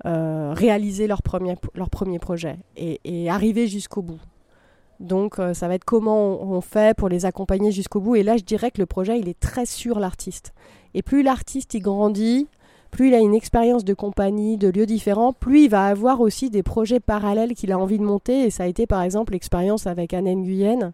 [0.06, 1.56] euh, réaliser leur premier,
[2.20, 4.20] projet et, arriver jusqu'au bout.
[5.00, 8.16] Donc, euh, ça va être comment on, on fait pour les accompagner jusqu'au bout.
[8.16, 10.54] Et là, je dirais que le projet, il est très sur l'artiste.
[10.94, 12.48] Et plus l'artiste, il grandit,
[12.92, 16.50] plus il a une expérience de compagnie, de lieux différents, plus il va avoir aussi
[16.50, 18.46] des projets parallèles qu'il a envie de monter.
[18.46, 20.94] Et ça a été par exemple l'expérience avec Anne Nguyen,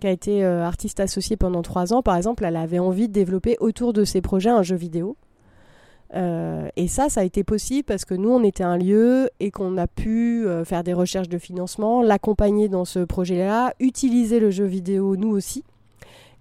[0.00, 2.02] qui a été euh, artiste associée pendant trois ans.
[2.02, 5.16] Par exemple, elle avait envie de développer autour de ses projets un jeu vidéo.
[6.14, 9.50] Euh, et ça, ça a été possible parce que nous, on était un lieu et
[9.50, 14.50] qu'on a pu euh, faire des recherches de financement, l'accompagner dans ce projet-là, utiliser le
[14.50, 15.64] jeu vidéo nous aussi.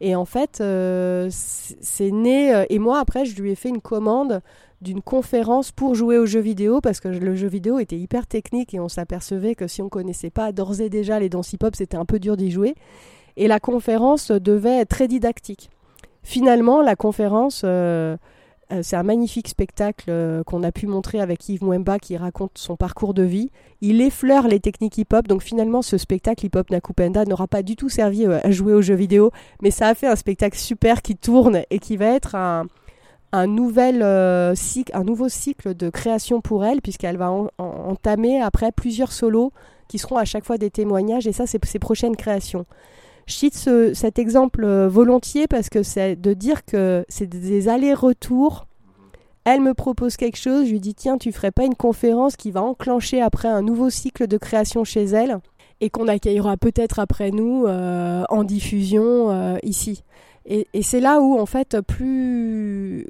[0.01, 2.65] Et en fait, euh, c'est né.
[2.69, 4.41] et moi, après, je lui ai fait une commande
[4.82, 8.73] d'une conférence pour jouer au jeu vidéo parce que le jeu vidéo était hyper technique
[8.73, 11.95] et on s'apercevait que si on connaissait pas d'ores et déjà les danses hip-hop, c'était
[11.95, 12.75] un peu dur d'y jouer.
[13.38, 15.69] Et la conférence devait être très didactique.
[16.23, 17.63] Finalement, la conférence,
[18.71, 22.58] euh, c'est un magnifique spectacle euh, qu'on a pu montrer avec Yves Mwemba qui raconte
[22.58, 23.51] son parcours de vie.
[23.82, 27.89] Il effleure les techniques hip-hop, donc finalement, ce spectacle hip-hop Nakupenda n'aura pas du tout
[27.89, 31.15] servi euh, à jouer au jeu vidéo, mais ça a fait un spectacle super qui
[31.15, 32.65] tourne et qui va être un,
[33.47, 39.51] nouveau cycle de création pour elle, puisqu'elle va en- en- entamer après plusieurs solos
[39.88, 42.65] qui seront à chaque fois des témoignages, et ça, c'est ses prochaines créations.
[43.27, 47.67] Je cite ce- cet exemple euh, volontiers parce que c'est de dire que c'est des
[47.69, 48.67] allers-retours.
[49.45, 52.51] Elle me propose quelque chose, je lui dis tiens, tu ferais pas une conférence qui
[52.51, 55.38] va enclencher après un nouveau cycle de création chez elle
[55.81, 60.03] et qu'on accueillera peut-être après nous euh, en diffusion euh, ici.
[60.47, 63.07] Et, et c'est là où en fait plus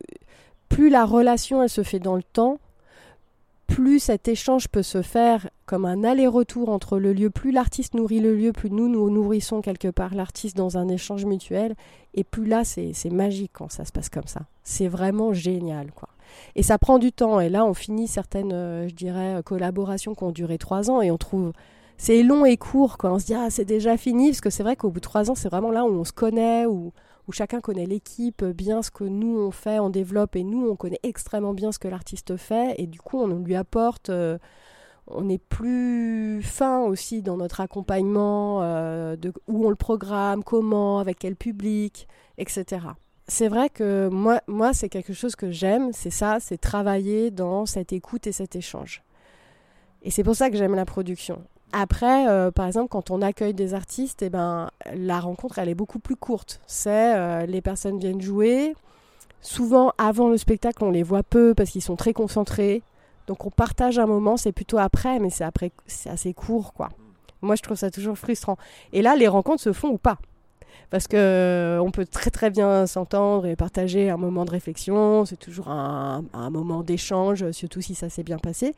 [0.70, 2.58] plus la relation elle se fait dans le temps,
[3.68, 8.20] plus cet échange peut se faire comme un aller-retour entre le lieu, plus l'artiste nourrit
[8.20, 11.76] le lieu, plus nous nous nourrissons quelque part l'artiste dans un échange mutuel,
[12.14, 14.42] et plus là c'est magique quand ça se passe comme ça.
[14.64, 16.10] C'est vraiment génial quoi.
[16.56, 20.24] Et ça prend du temps, et là on finit certaines, euh, je dirais, collaborations qui
[20.24, 21.52] ont duré trois ans, et on trouve
[21.98, 24.64] c'est long et court quand on se dit ah c'est déjà fini, parce que c'est
[24.64, 26.92] vrai qu'au bout de trois ans c'est vraiment là où on se connaît, où
[27.28, 30.76] où chacun connaît l'équipe, bien ce que nous on fait, on développe, et nous on
[30.76, 34.38] connaît extrêmement bien ce que l'artiste fait, et du coup on lui apporte, euh,
[35.08, 41.00] on est plus fin aussi dans notre accompagnement, euh, de où on le programme, comment,
[41.00, 42.08] avec quel public,
[42.38, 42.88] etc.
[43.28, 47.66] C'est vrai que moi, moi c'est quelque chose que j'aime, c'est ça, c'est travailler dans
[47.66, 49.04] cette écoute et cet échange.
[50.04, 51.42] Et c'est pour ça que j'aime la production.
[51.78, 55.76] Après, euh, par exemple, quand on accueille des artistes, eh ben, la rencontre, elle est
[55.76, 56.62] beaucoup plus courte.
[56.68, 58.74] C'est euh, les personnes viennent jouer.
[59.42, 62.82] Souvent, avant le spectacle, on les voit peu parce qu'ils sont très concentrés.
[63.28, 64.38] Donc, on partage un moment.
[64.38, 66.88] C'est plutôt après, mais c'est après, c'est assez court, quoi.
[67.42, 68.56] Moi, je trouve ça toujours frustrant.
[68.94, 70.18] Et là, les rencontres se font ou pas
[70.90, 75.26] parce que euh, on peut très très bien s'entendre et partager un moment de réflexion.
[75.26, 78.76] C'est toujours un, moment d'échange, surtout si ça s'est bien passé.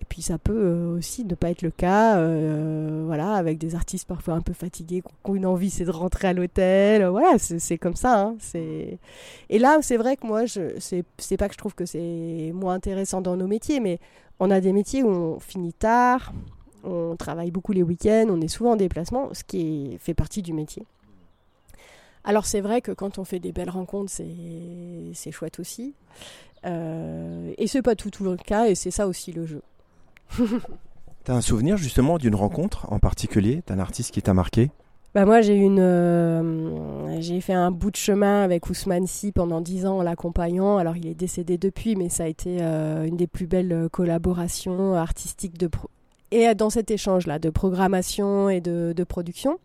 [0.00, 3.74] Et puis ça peut euh, aussi ne pas être le cas, euh, voilà, avec des
[3.74, 7.06] artistes parfois un peu fatigués, qui ont une envie, c'est de rentrer à l'hôtel.
[7.06, 8.20] Voilà, c'est comme ça.
[8.20, 12.52] Hein, et là, c'est vrai que moi, je c'est pas que je trouve que c'est
[12.54, 13.98] moins intéressant dans nos métiers, mais
[14.38, 16.32] on a des métiers où on finit tard,
[16.84, 20.52] on travaille beaucoup les week-ends, on est souvent en déplacement, ce qui fait partie du
[20.52, 20.84] métier.
[22.26, 25.94] Alors c'est vrai que quand on fait des belles rencontres, c'est chouette aussi.
[26.66, 29.62] Euh, et c'est pas tout, tout le cas, et c'est ça aussi le jeu.
[31.24, 34.70] T'as un souvenir justement d'une rencontre en particulier, d'un artiste qui t'a marqué?
[35.14, 39.60] Bah moi j'ai une, euh, j'ai fait un bout de chemin avec Ousmane Sy pendant
[39.60, 40.76] dix ans en l'accompagnant.
[40.76, 44.94] Alors il est décédé depuis, mais ça a été euh, une des plus belles collaborations
[44.94, 45.88] artistiques de pro-
[46.32, 49.58] et dans cet échange là de programmation et de, de production.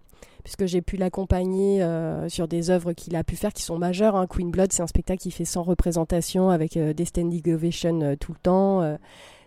[0.44, 1.86] Puisque j'ai pu l'accompagner
[2.28, 4.16] sur des œuvres qu'il a pu faire qui sont majeures.
[4.16, 4.28] Hein.
[4.28, 8.40] Queen Blood, c'est un spectacle qui fait 100 représentations avec des standing ovations tout le
[8.40, 8.98] temps.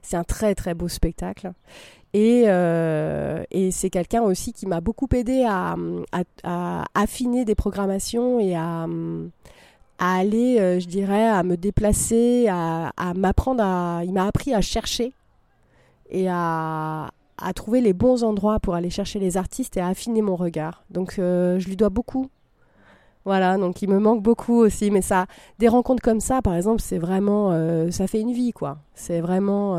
[0.02, 1.52] c'est un très très beau spectacle.
[2.12, 2.44] Et,
[3.70, 5.76] c'est quelqu'un aussi qui m'a beaucoup aidé à,
[6.42, 8.86] à, affiner des programmations et à,
[9.98, 14.02] à aller, euh, je dirais, à me déplacer, à, m'apprendre à...
[14.04, 15.12] Il m'a appris à chercher
[16.10, 17.10] et à,
[17.44, 20.84] à, trouver les bons endroits pour aller chercher les artistes et à affiner mon regard.
[20.90, 22.28] Donc euh, je lui dois beaucoup.
[23.24, 25.24] Voilà, donc il me manque beaucoup aussi, mais ça,
[25.58, 28.76] des rencontres comme ça, par exemple, c'est vraiment, euh, ça fait une vie, quoi.
[28.94, 29.78] C'est vraiment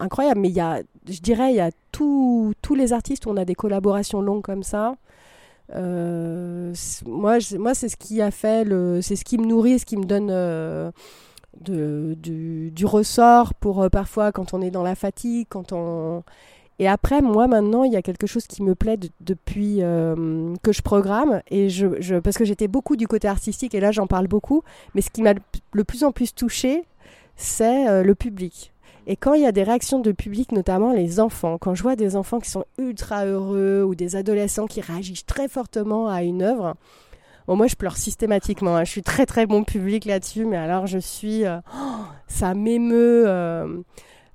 [0.00, 0.40] incroyable.
[0.40, 3.44] Mais il y a, je dirais, il y a tous les artistes où on a
[3.44, 4.96] des collaborations longues comme ça.
[5.74, 6.74] Euh,
[7.06, 8.66] moi, moi c'est ce qui a fait,
[9.02, 10.90] c'est ce qui me nourrit, ce qui me donne euh,
[11.60, 16.22] de, du, ressort pour euh, parfois quand on est dans la fatigue, quand on...
[16.78, 20.82] Et après, moi maintenant, il y a quelque chose qui me plaît depuis que je
[20.82, 24.26] programme, et je, je parce que j'étais beaucoup du côté artistique, et là j'en parle
[24.26, 25.34] beaucoup, mais ce qui m'a
[25.72, 26.82] le plus en plus touché,
[27.36, 28.74] c'est le public.
[29.06, 31.94] Et quand il y a des réactions de public, notamment les enfants, quand je vois
[31.94, 36.42] des enfants qui sont ultra heureux ou des adolescents qui réagissent très fortement à une
[36.42, 36.74] œuvre,
[37.46, 38.76] bon, moi je pleure systématiquement.
[38.76, 38.84] Hein.
[38.84, 41.44] Je suis très très bon public là-dessus, mais alors je suis.
[41.44, 43.24] Euh, oh, ça m'émeut.
[43.26, 43.82] Euh,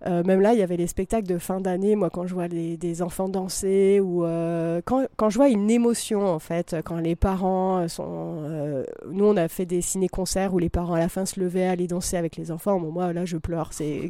[0.08, 2.48] euh, même là, il y avait les spectacles de fin d'année, moi, quand je vois
[2.48, 7.16] des enfants danser, ou euh, quand, quand, je vois une émotion, en fait, quand les
[7.16, 8.44] parents sont...
[8.44, 11.68] Euh, nous, on a fait des ciné-concerts où les parents, à la fin, se levaient,
[11.68, 12.80] allaient danser avec les enfants.
[12.80, 13.74] Moi, là, je pleure.
[13.80, 14.10] C'est...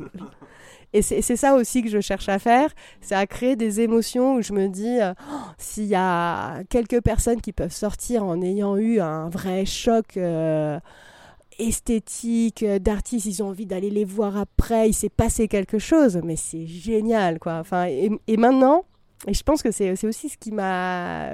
[0.91, 4.41] Et c'est ça aussi que je cherche à faire, c'est à créer des émotions où
[4.41, 8.99] je me dis, oh, s'il y a quelques personnes qui peuvent sortir en ayant eu
[8.99, 10.17] un vrai choc
[12.63, 16.35] euh, d'artistes, ils ont envie d'aller les voir après, il s'est passé quelque chose, mais
[16.35, 17.59] c'est génial, quoi.
[17.59, 18.85] Enfin, et, maintenant,
[19.27, 21.33] et je pense que c'est aussi ce qui m'a,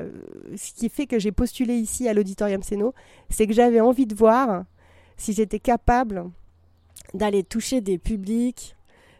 [0.55, 2.93] ce qui fait que j'ai postulé ici à l'Auditorium Seno,
[3.29, 4.63] c'est que j'avais envie de voir
[5.17, 6.25] si j'étais capable
[7.13, 8.75] d'aller toucher des publics,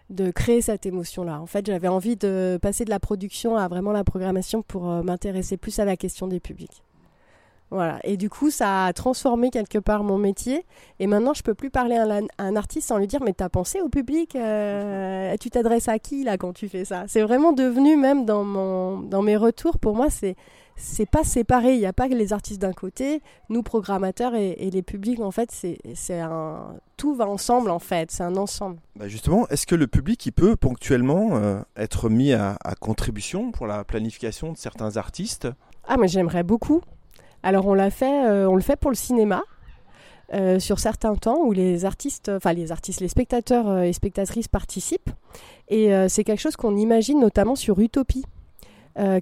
[0.10, 1.40] de créer cette émotion-là.
[1.40, 5.02] En fait, j'avais envie de passer de la production à vraiment la programmation pour euh,
[5.04, 6.85] m'intéresser plus à la question des publics.
[7.72, 8.00] Voilà.
[8.04, 10.66] Et du coup, ça a transformé quelque part mon métier.
[11.00, 13.82] Et maintenant, je peux plus parler à un, artiste sans lui dire Mais t'as pensé
[13.82, 17.06] au public euh, Tu t'adresses à qui là quand tu fais ça?
[17.08, 20.36] C'est vraiment devenu, même dans, mon, dans mes retours, pour moi, c'est.
[20.78, 24.70] C'est pas séparé, il n'y a pas que les artistes d'un côté, nous programmateurs et,
[24.70, 28.82] les publics en fait, c'est un tout va ensemble en fait, c'est un ensemble.
[28.98, 33.54] Bah justement, est-ce que le public il peut ponctuellement euh, être mis à, à contribution
[33.54, 35.48] pour la planification de certains artistes?
[35.88, 36.82] Ah mais j'aimerais beaucoup,
[37.46, 39.44] alors euh, on le fait pour le cinéma.
[40.34, 44.48] Euh, sur certains temps où les artistes, enfin les artistes, les spectateurs euh, et spectatrices
[44.48, 45.12] participent.
[45.68, 48.24] Et c'est quelque chose qu'on imagine notamment sur Utopie,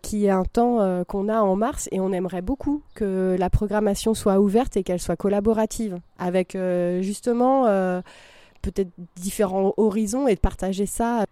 [0.02, 4.14] qui est un temps qu'on a en mars et on aimerait beaucoup que la programmation
[4.14, 6.58] soit ouverte et qu'elle soit collaborative avec
[7.00, 7.64] justement
[8.62, 11.26] peut-être différents horizons et de partager ça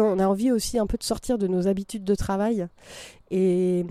[0.00, 2.66] on a envie aussi un peu de sortir de nos habitudes de travail.
[3.30, 3.86] Et,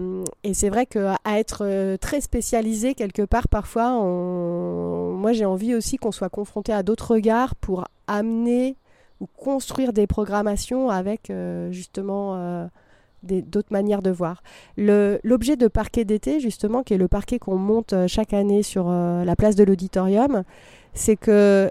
[0.54, 6.12] c'est vrai qu'à être euh, très spécialisé quelque part, parfois, moi j'ai envie aussi qu'on
[6.12, 8.76] soit confronté à d'autres regards pour amener
[9.20, 12.68] ou construire des programmations avec euh, justement euh,
[13.24, 14.44] d'autres manières de voir.
[14.78, 19.36] L'objet de parquet d'été, justement, qui est le parquet qu'on monte chaque année sur la
[19.36, 20.44] place de l'auditorium,
[20.94, 21.70] c'est que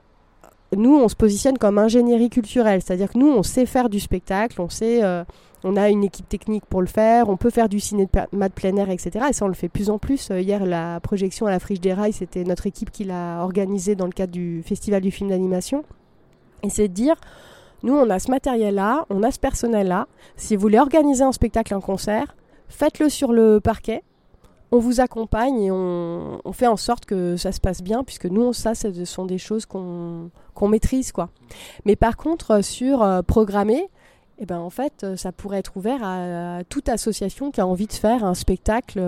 [0.76, 4.60] nous, on se positionne comme ingénierie culturelle, c'est-à-dire que nous, on sait faire du spectacle,
[4.60, 5.24] on sait, euh,
[5.64, 8.76] on a une équipe technique pour le faire, on peut faire du cinéma de plein
[8.76, 9.26] air, etc.
[9.30, 10.30] Et ça, on le fait plus en plus.
[10.30, 13.96] Euh, hier, la projection à la Friche des Rails, c'était notre équipe qui l'a organisée
[13.96, 15.84] dans le cadre du Festival du film d'animation.
[16.62, 17.16] Et c'est de dire,
[17.82, 20.06] nous, on a ce matériel-là, on a ce personnel-là.
[20.36, 22.36] Si vous voulez organiser un spectacle, un concert,
[22.68, 24.02] faites-le sur le parquet
[24.72, 28.52] on vous accompagne et on, fait en sorte que ça se passe bien, puisque nous,
[28.52, 30.30] ça, ce sont des choses qu'on
[30.68, 31.12] maîtrise.
[31.12, 31.30] quoi.
[31.84, 33.88] Mais par contre, euh, sur euh, programmer,
[34.38, 37.88] eh ben, en fait, euh, ça pourrait être ouvert à, toute association qui a envie
[37.88, 39.00] de faire un spectacle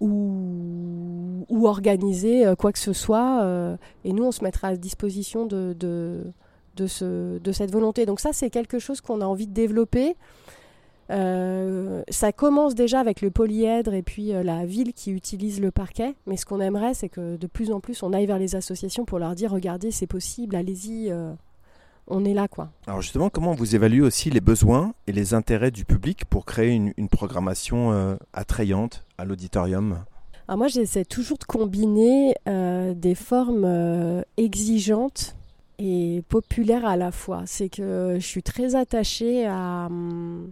[0.00, 3.76] ou, ou, organiser quoi que ce soit.
[4.04, 6.32] et nous, on se mettra à disposition de, de,
[6.76, 8.06] de, ce, de cette volonté.
[8.06, 10.16] Donc ça, c'est quelque chose qu'on a envie de développer.
[11.10, 15.70] Euh, ça commence déjà avec le polyèdre et puis euh, la ville qui utilise le
[15.70, 16.14] parquet.
[16.26, 19.04] Mais ce qu'on aimerait, c'est que de plus en plus, on aille vers les associations
[19.04, 21.32] pour leur dire regardez, c'est possible, allez-y, euh,
[22.06, 22.70] on est là, quoi.
[22.86, 26.70] Alors justement, comment vous évaluez aussi les besoins et les intérêts du public pour créer
[26.70, 30.04] une, programmation attrayante à l'auditorium?
[30.48, 35.36] Alors moi, j'essaie toujours de combiner des formes exigeantes
[35.78, 37.42] et populaires à la fois.
[37.46, 39.86] C'est que je suis très attachée à.
[39.86, 40.50] Hum,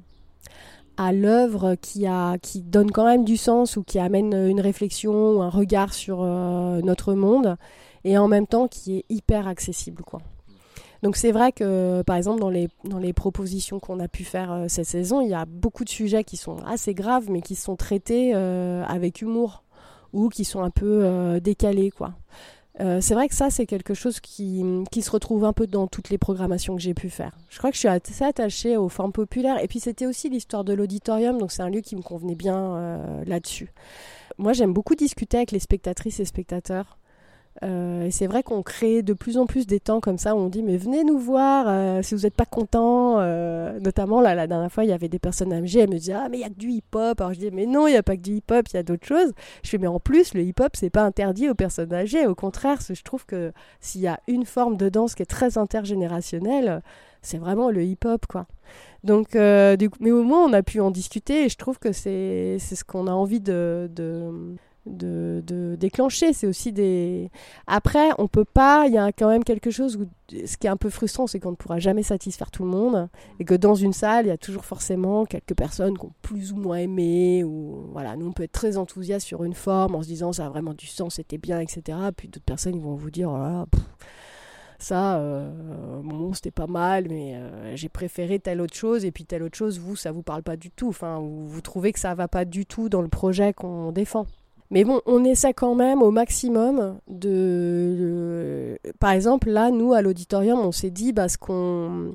[0.96, 2.06] à l'œuvre qui,
[2.42, 6.22] qui donne quand même du sens ou qui amène une réflexion ou un regard sur
[6.22, 7.56] notre monde
[8.04, 10.02] et en même temps qui est hyper accessible.
[10.02, 10.20] Quoi.
[11.04, 14.64] Donc c'est vrai que par exemple dans les, dans les propositions qu'on a pu faire
[14.66, 17.76] cette saison, il y a beaucoup de sujets qui sont assez graves mais qui sont
[17.76, 19.62] traités avec humour
[20.12, 21.92] ou qui sont un peu décalés.
[21.92, 22.14] quoi.
[22.80, 25.88] Euh, c'est vrai que ça, c'est quelque chose qui, qui, se retrouve un peu dans
[25.88, 27.36] toutes les programmations que j'ai pu faire.
[27.48, 29.62] Je crois que je suis assez attachée aux formes populaires.
[29.62, 32.76] Et puis, c'était aussi l'histoire de l'auditorium, donc c'est un lieu qui me convenait bien
[32.76, 33.72] euh, là-dessus.
[34.38, 36.98] Moi, j'aime beaucoup discuter avec les spectatrices et spectateurs.
[37.64, 40.38] Euh, et c'est vrai qu'on crée de plus en plus des temps comme ça où
[40.38, 43.16] on dit mais venez nous voir euh, si vous n'êtes pas content.
[43.18, 46.14] Euh, notamment là la dernière fois il y avait des personnes âgées, elles me disaient
[46.14, 47.20] ah mais il y a que du hip-hop.
[47.20, 48.82] Alors je dis mais non il n'y a pas que du hip-hop, il y a
[48.82, 49.32] d'autres choses.
[49.62, 52.26] Je fais mais en plus le hip-hop c'est pas interdit aux personnes âgées.
[52.26, 55.58] Au contraire je trouve que s'il y a une forme de danse qui est très
[55.58, 56.82] intergénérationnelle,
[57.22, 58.46] c'est vraiment le hip-hop quoi.
[59.04, 59.36] Donc,
[59.78, 62.58] du coup, mais au moins on a pu en discuter et je trouve que c'est
[62.58, 64.56] ce qu'on a envie de, de
[64.88, 66.32] de, déclencher.
[66.32, 67.30] C'est aussi des.
[67.66, 68.86] Après, on peut pas.
[68.86, 69.96] Il y a quand même quelque chose.
[69.96, 72.70] Où, ce qui est un peu frustrant, c'est qu'on ne pourra jamais satisfaire tout le
[72.70, 73.08] monde
[73.40, 76.52] et que dans une salle, il y a toujours forcément quelques personnes qui ont plus
[76.52, 78.16] ou moins aimé ou voilà.
[78.16, 80.74] Nous, on peut être très enthousiaste sur une forme en se disant ça a vraiment
[80.74, 81.98] du sens, c'était bien, etc.
[82.16, 83.64] Puis d'autres personnes, ils vont vous dire oh
[84.78, 89.24] ça, euh, bon, c'était pas mal, mais euh, j'ai préféré telle autre chose, et puis
[89.24, 90.88] telle autre chose, vous, ça vous parle pas du tout.
[90.88, 94.26] Enfin, vous, vous trouvez que ça va pas du tout dans le projet qu'on défend.
[94.70, 98.78] Mais bon, on essaie quand même au maximum de.
[98.98, 102.12] par exemple, là, nous, à l'auditorium, on s'est dit, parce qu'on.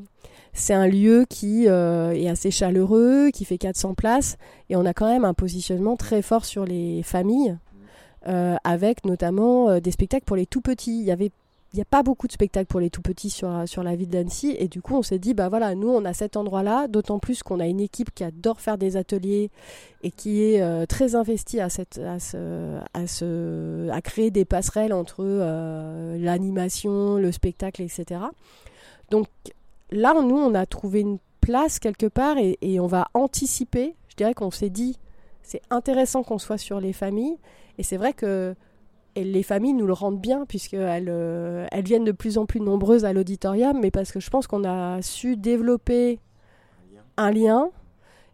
[0.56, 4.38] C'est un lieu qui euh, est assez chaleureux, qui fait 400 places,
[4.70, 7.58] et on a quand même un positionnement très fort sur les familles,
[8.28, 11.00] euh, avec notamment euh, des spectacles pour les tout petits.
[11.00, 11.32] Il y avait
[11.74, 14.10] il n'y a pas beaucoup de spectacles pour les tout petits sur, sur la ville
[14.10, 14.56] d'Annecy.
[14.60, 17.42] Et du coup, on s'est dit, bah voilà, nous, on a cet endroit-là, d'autant plus
[17.42, 19.50] qu'on a une équipe qui adore faire des ateliers
[20.04, 24.94] et qui est euh, très investie à, cette, à, ce, à, à créer des passerelles
[24.94, 28.22] entre euh, l'animation, le spectacle, etc.
[29.10, 29.26] Donc
[29.90, 33.96] là, nous, on a trouvé une place quelque part et on va anticiper.
[34.10, 35.00] Je dirais qu'on s'est dit,
[35.42, 37.38] c'est intéressant qu'on soit sur les familles.
[37.80, 38.56] Et c'est vrai que
[39.16, 42.60] et les familles nous le rendent bien, puisqu'elles euh, elles viennent de plus en plus
[42.60, 46.20] nombreuses à l'auditorium, mais parce que je pense qu'on a su développer
[47.18, 47.70] un lien,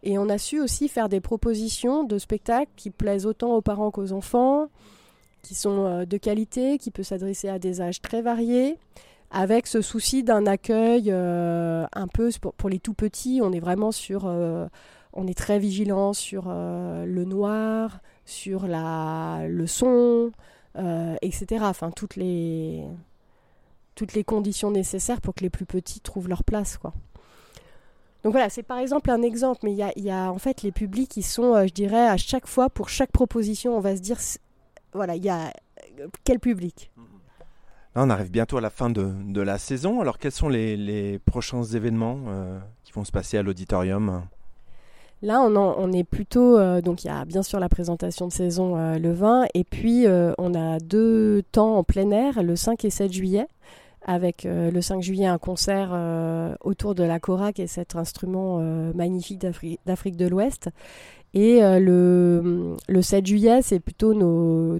[0.02, 3.90] et on a su aussi faire des propositions de spectacles qui plaisent autant aux parents
[3.90, 4.68] qu'aux enfants,
[5.42, 8.78] qui sont euh, de qualité, qui peuvent s'adresser à des âges très variés,
[9.30, 13.40] avec ce souci d'un accueil euh, un peu pour, pour, les tout petits.
[13.42, 20.32] On est vraiment sur, on est très vigilant sur le noir, sur la, le son,
[20.76, 21.64] euh, etc.
[21.64, 22.84] Enfin, toutes les,
[23.94, 26.92] toutes les conditions nécessaires pour que les plus petits trouvent leur place, quoi.
[28.22, 30.62] Donc voilà, c'est par exemple un exemple, mais il y a, y a, en fait
[30.62, 33.96] les publics qui sont, euh, je dirais, à chaque fois, pour chaque proposition, on va
[33.96, 34.18] se dire,
[34.92, 35.52] voilà, il y a
[35.98, 36.90] euh, quel public?
[37.94, 40.00] Là, on arrive bientôt à la fin de, de la saison.
[40.00, 42.20] Alors, quels sont les, les prochains événements
[42.84, 44.22] qui vont se passer à l'auditorium?
[45.22, 46.56] Là, on, est plutôt.
[46.56, 49.64] Euh, donc, il y a bien sûr la présentation de saison euh, le 20, et
[49.64, 53.46] puis euh, on a deux temps en plein air, le 5 et 7 juillet,
[54.06, 55.90] avec le 5 juillet un concert
[56.62, 58.58] autour de la Cora, qui est cet instrument
[58.94, 59.38] magnifique
[59.84, 60.70] d'Afrique de l'Ouest.
[61.34, 64.14] Et le, le 7 juillet, c'est plutôt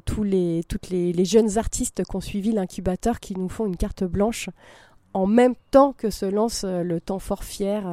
[0.06, 3.76] tous les, toutes les, les jeunes artistes qui ont suivi l'incubateur qui nous font une
[3.76, 4.48] carte blanche
[5.12, 7.84] en même temps que se lance le temps fort fier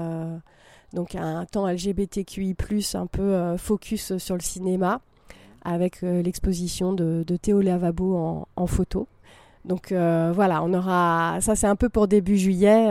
[0.93, 2.55] donc un temps LGBTQI+,
[2.93, 5.01] un peu euh, focus sur le cinéma,
[5.63, 9.07] avec euh, l'exposition de, Théo Lavabo en, photo.
[9.65, 12.89] Donc euh, voilà, on aura ça c'est un peu pour début juillet.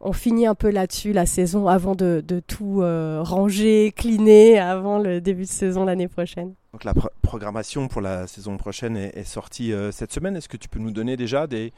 [0.00, 5.44] on finit un peu là-dessus la saison avant de, tout ranger, cleaner avant le début
[5.44, 6.54] de saison l'année prochaine.
[6.72, 10.34] Donc la programmation pour la saison prochaine est, sortie cette semaine.
[10.34, 11.72] Est-ce que tu peux nous donner déjà des,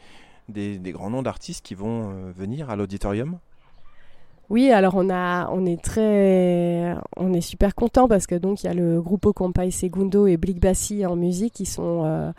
[0.48, 3.38] des grands noms d'artistes qui vont venir à l'auditorium?
[4.50, 8.66] Oui, alors on a, on est très, on est super content parce que donc il
[8.66, 12.30] y a le groupe Compay Segundo et Blick Bassi en musique qui sont euh,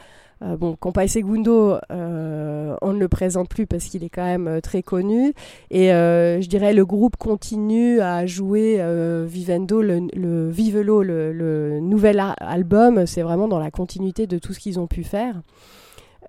[0.43, 4.61] euh, bon, Compay Segundo, euh, on ne le présente plus parce qu'il est quand même
[4.61, 5.33] très connu.
[5.71, 8.79] Et je dirais le groupe continue à jouer
[9.25, 13.07] Vivendo, le, le Vivelo, le nouvel album.
[13.07, 15.41] C'est vraiment dans la continuité de tout ce qu'ils ont pu faire.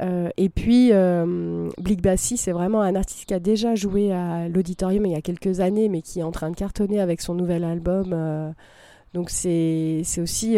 [0.01, 4.49] Euh, et puis, euh, Blick Bassi, c'est vraiment un artiste qui a déjà joué à
[4.49, 7.35] l'auditorium il y a quelques années, mais qui est en train de cartonner avec son
[7.35, 8.11] nouvel album.
[8.13, 8.51] Euh,
[9.15, 10.57] donc, c'est aussi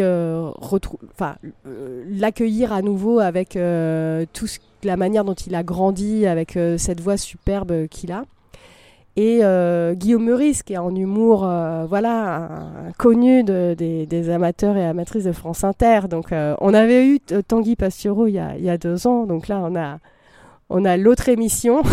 [2.09, 3.57] l'accueillir à nouveau avec
[4.33, 4.47] tout
[4.83, 8.25] la manière dont il a grandi, avec cette voix superbe qu'il a.
[9.15, 9.41] et
[9.95, 11.39] Guillaume Meurice, qui est en humour,
[11.87, 12.49] voilà,
[12.97, 16.01] connu des, amateurs et amatrices de France Inter.
[16.09, 19.99] Donc, on avait eu Tanguy Pastureau il y, a, deux ans, donc là,
[20.69, 21.83] on a, l'autre émission.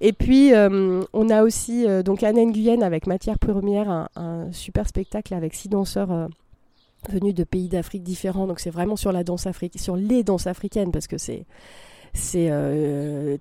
[0.00, 4.88] Et puis, euh, on a aussi euh, donc Anne Nguyen avec Matière Première, un, super
[4.88, 6.26] spectacle avec six danseurs euh,
[7.08, 8.46] venus de pays d'Afrique différents.
[8.46, 11.46] Donc, c'est vraiment sur la danse africaine, sur les danses africaines, parce que c'est
[12.16, 12.50] c'est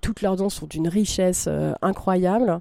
[0.01, 1.49] toutes leurs danses sont d'une richesse
[1.81, 2.59] incroyable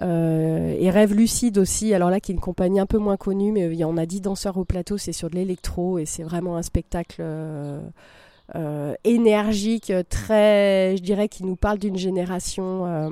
[0.00, 3.66] et rêve lucide aussi alors là qui est une compagnie un peu moins connue mais
[3.66, 6.56] il y en a dix danseurs au plateau c'est sur de l'électro et c'est vraiment
[6.56, 7.22] un spectacle
[8.54, 12.86] euh, énergique, très, je dirais, qui nous parle d'une génération.
[12.86, 13.10] Euh,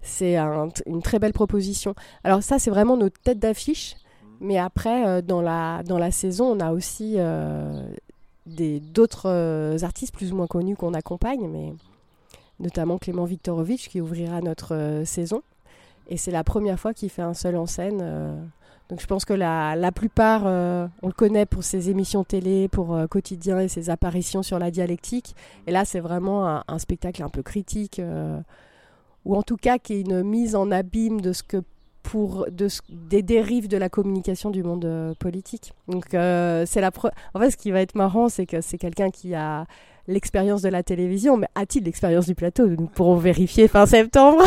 [0.00, 1.94] c'est une très belle proposition.
[2.24, 3.96] Alors ça, c'est vraiment notre tête d'affiche.
[4.40, 7.16] Mais après, euh, dans, la, dans la saison, on a aussi
[8.46, 11.72] d'autres artistes plus ou moins connus qu'on accompagne, mais
[12.60, 15.42] notamment Clément Viktorovitch qui ouvrira notre saison.
[16.08, 18.50] Et c'est la première fois qu'il fait un seul en scène.
[18.90, 22.68] Donc je pense que la, la plupart, euh, on le connaît pour ses émissions télé,
[22.68, 25.34] pour euh, Quotidien et ses apparitions sur la dialectique.
[25.66, 28.38] Et là, c'est vraiment un, spectacle un peu critique, euh,
[29.24, 31.62] ou en tout cas qui est une mise en abîme de ce que
[32.04, 35.72] pour de, des dérives de la communication du monde politique.
[35.88, 36.90] Donc c'est la
[37.34, 39.66] en fait ce qui va être marrant c'est que c'est quelqu'un qui a
[40.06, 42.66] l'expérience de la télévision, mais a-t-il l'expérience du plateau?
[42.66, 44.44] Nous pourrons vérifier fin septembre.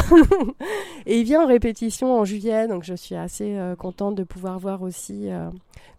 [1.05, 4.59] et il vient en répétition en juillet, donc je suis assez euh, contente de pouvoir
[4.59, 5.49] voir aussi euh,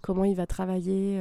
[0.00, 1.20] comment il va travailler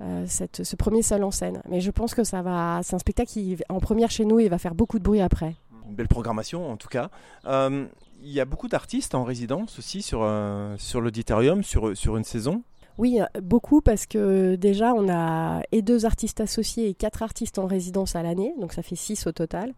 [0.00, 1.62] euh, ce premier seul en scène.
[1.68, 4.48] Mais je pense que ça va, c'est un spectacle qui, en première chez nous, il
[4.48, 5.54] va faire beaucoup de bruit après.
[5.88, 7.10] Une belle programmation en tout cas.
[8.26, 10.28] Il y a beaucoup d'artistes en résidence aussi sur,
[10.78, 12.62] sur l'auditorium, sur, sur une saison.
[12.98, 17.66] Oui, beaucoup parce que déjà on a et deux artistes associés et quatre artistes en
[17.66, 19.74] résidence à l'année, donc ça fait six au total,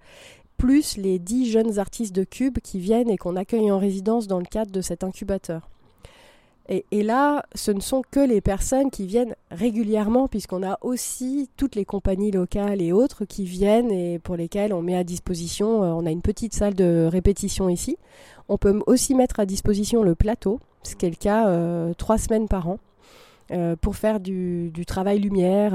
[0.57, 4.39] plus les dix jeunes artistes de Cube qui viennent et qu'on accueille en résidence dans
[4.39, 5.69] le cadre de cet incubateur.
[6.71, 11.75] Et, là, ce ne sont que les personnes qui viennent régulièrement, puisqu'on a aussi toutes
[11.75, 15.87] les compagnies locales et autres qui viennent et pour lesquelles on met à disposition, euh,
[15.87, 17.97] on a une petite salle de répétition ici.
[18.51, 22.19] On peut aussi mettre à disposition le plateau, ce qui est le cas euh, trois
[22.19, 22.79] semaines par an.
[23.51, 25.73] Euh, pour faire du, travail lumière,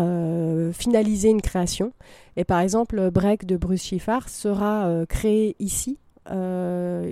[0.74, 1.92] finaliser une création.
[2.38, 5.98] Et par exemple, Break de Bruce Chiffard sera créé ici,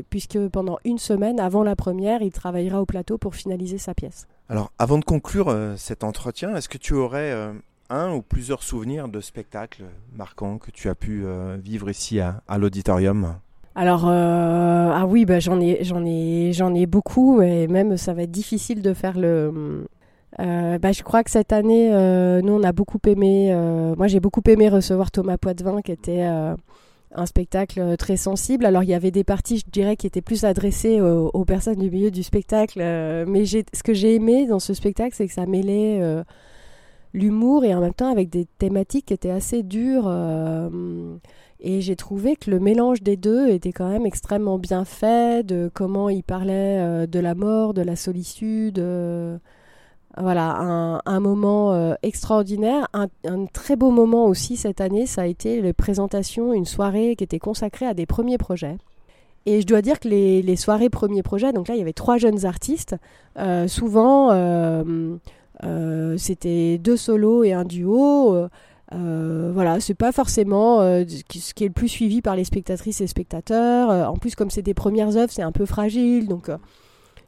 [0.10, 4.28] puisque pendant une semaine avant la première, il travaillera au plateau pour finaliser sa pièce.
[4.50, 7.34] Alors, avant de conclure cet entretien, est-ce que tu aurais
[7.90, 9.84] un ou plusieurs souvenirs de spectacles
[10.16, 11.26] marquants que tu as pu
[11.62, 13.36] vivre ici à, l'auditorium?
[13.74, 18.24] Alors ah oui bah j'en ai j'en ai j'en ai beaucoup et même ça va
[18.24, 19.86] être difficile de faire le
[20.40, 23.50] euh, bah, je crois que cette année, euh, nous, on a beaucoup aimé.
[23.52, 26.28] Euh, moi, j'ai beaucoup aimé recevoir Thomas Poitvin, qui était
[27.14, 28.66] un spectacle très sensible.
[28.66, 31.90] Alors, il y avait des parties, je dirais, qui étaient plus adressées aux, personnes du
[31.90, 32.80] milieu du spectacle.
[33.28, 36.02] mais ce que j'ai aimé dans ce spectacle, c'est que ça mêlait
[37.14, 40.10] l'humour et en même temps avec des thématiques qui étaient assez dures.
[41.60, 45.70] et j'ai trouvé que le mélange des deux était quand même extrêmement bien fait, de
[45.74, 48.82] comment il parlait de la mort, de la solitude.
[50.18, 52.88] Voilà, un, moment euh, extraordinaire.
[52.94, 53.08] Un,
[53.54, 57.40] très beau moment aussi cette année, ça a été les présentations, une soirée qui était
[57.40, 58.78] consacrée à des premiers projets.
[59.46, 62.18] Et je dois dire que les, soirées premiers projets, donc là il y avait trois
[62.18, 62.96] jeunes artistes,
[63.40, 65.18] euh, souvent euh,
[66.18, 68.36] c'était deux solos et un duo.
[68.92, 74.12] voilà, c'est pas forcément ce qui est le plus suivi par les spectatrices et spectateurs.
[74.12, 76.52] en plus, comme c'est des premières œuvres, c'est un peu fragile, donc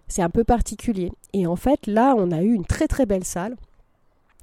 [0.08, 1.12] c'est un peu particulier.
[1.34, 3.56] Et en fait, là, on a eu une très très belle salle.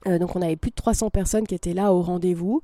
[0.07, 2.63] Euh, donc on avait plus de 300 personnes qui étaient là au rendez-vous,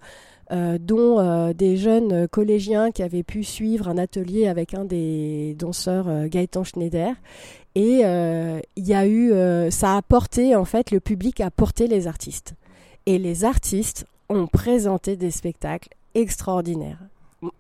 [0.53, 5.55] euh, dont euh, des jeunes collégiens qui avaient pu suivre un atelier avec un des
[5.59, 7.15] danseurs Gaëtan Schneider.
[7.75, 8.01] Et
[8.77, 9.35] il y a eu,
[9.71, 12.55] ça a porté en fait, le public a porté les artistes.
[13.05, 16.99] Et les artistes ont présenté des spectacles extraordinaires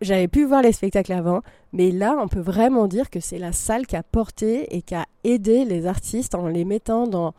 [0.01, 3.53] j'avais pu voir les spectacles avant, mais là, on peut vraiment dire que c'est la
[3.53, 7.35] salle qui a porté et qui a aidé les artistes en les mettant dans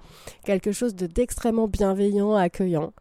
[0.45, 2.93] quelque chose d'extrêmement bienveillant, accueillant.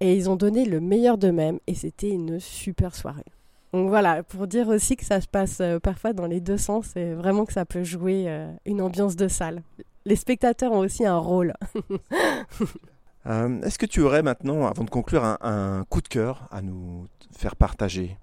[0.00, 3.24] Et ils ont donné le meilleur d'eux-mêmes et c'était une super soirée.
[3.72, 6.94] Donc voilà, pour dire aussi que ça se passe euh, parfois dans les deux sens
[6.94, 9.62] et vraiment que ça peut jouer euh, une ambiance de salle.
[10.04, 11.54] Les spectateurs ont aussi un rôle.
[13.24, 17.06] Euh, est-ce que tu aurais maintenant, avant de conclure, un coup de cœur à nous
[17.30, 18.18] faire partager?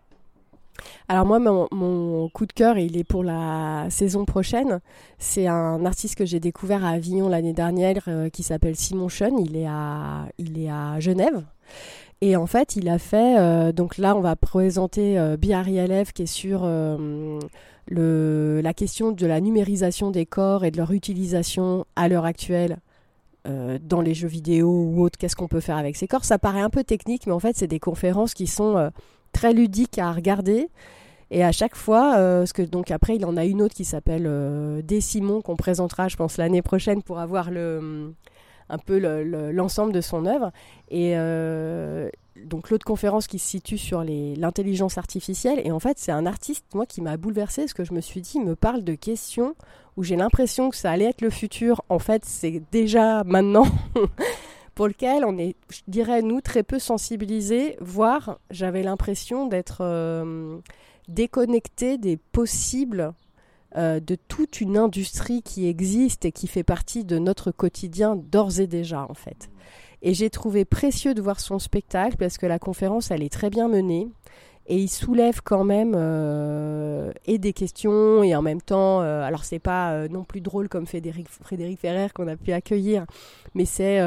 [1.08, 4.80] Alors moi, mon, coup de cœur, il est pour la saison prochaine.
[5.18, 9.38] C'est un artiste que j'ai découvert à Avignon l'année dernière euh, qui s'appelle Simon Chen.
[9.40, 11.44] Il est à, il est à Genève.
[12.22, 13.40] Et en fait, il a fait.
[13.40, 16.68] Euh, donc là, on va présenter euh, qui est sur
[17.88, 22.78] le, la question de la numérisation des corps et de leur utilisation à l'heure actuelle
[23.48, 26.26] euh, dans les jeux vidéo ou autres, qu'est-ce qu'on peut faire avec ces corps?
[26.26, 28.90] Ça paraît un peu technique, mais en fait, c'est des conférences qui sont euh,
[29.32, 30.70] très ludiques à regarder.
[31.32, 34.26] Et à chaque fois, euh, que donc après, il en a une autre qui s'appelle
[34.26, 38.14] euh, Des Simon qu'on présentera, je pense, l'année prochaine pour avoir le
[38.72, 39.00] un peu
[39.52, 40.52] l'ensemble de son œuvre.
[40.90, 42.10] Et euh,
[42.46, 45.60] donc l'autre conférence qui se situe sur l'intelligence artificielle.
[45.64, 48.22] Et en fait, c'est un artiste, moi, qui m'a bouleversé parce que je me suis
[48.22, 49.56] dit, il me parle de questions
[49.98, 51.82] où j'ai l'impression que ça allait être le futur.
[51.90, 53.66] En fait, c'est déjà maintenant.
[54.80, 60.58] pour lequel on est, je dirais, nous, très peu sensibilisés, voire j'avais l'impression d'être euh,
[61.10, 63.12] déconnecté des possibles
[63.76, 68.62] euh, de toute une industrie qui existe et qui fait partie de notre quotidien d'ores
[68.62, 69.50] et déjà, en fait.
[70.02, 73.50] Et j'ai trouvé précieux de voir son spectacle parce que la conférence, elle est très
[73.50, 74.08] bien menée.
[74.68, 79.60] Et il soulève quand même euh, et des questions et en même temps, alors c'est
[79.60, 83.06] pas non plus drôle comme Frédéric, Frédéric Ferrer qu'on a pu accueillir,
[83.56, 84.00] mais c'est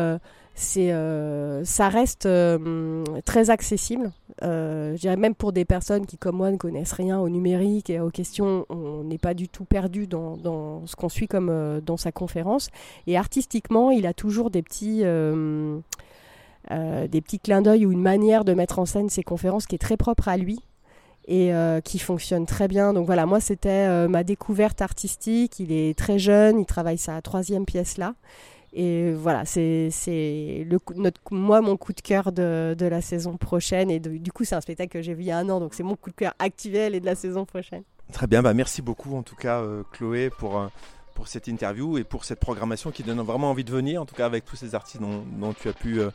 [0.54, 4.12] c'est euh, ça reste euh, très accessible.
[4.42, 7.88] Euh, je dirais même pour des personnes qui, comme moi, ne connaissent rien au numérique
[7.88, 11.96] et aux questions, on n'est pas du tout perdu dans, ce qu'on suit comme dans
[11.96, 12.68] sa conférence.
[13.06, 15.04] Et artistiquement, il a toujours des petits
[16.70, 19.78] des petits clins d'œil ou une manière de mettre en scène ses conférences qui est
[19.78, 20.60] très propre à lui
[21.28, 21.52] et
[21.84, 22.92] qui fonctionne très bien.
[22.92, 25.60] Donc voilà, moi c'était ma découverte artistique.
[25.60, 28.14] Il est très jeune, il travaille sa troisième pièce là.
[28.72, 29.90] Et voilà, c'est
[31.30, 33.90] moi mon coup de cœur de, de la saison prochaine.
[33.90, 35.74] Et du coup, c'est un spectacle que j'ai vu il y a un an, donc
[35.74, 37.82] c'est mon coup de cœur actuel et de la saison prochaine.
[38.12, 40.68] Très bien, bah merci beaucoup en tout cas euh, Chloé pour, euh,
[41.14, 44.14] pour cette interview et pour cette programmation qui donne vraiment envie de venir, en tout
[44.14, 46.10] cas avec tous ces artistes dont, tu as pu euh,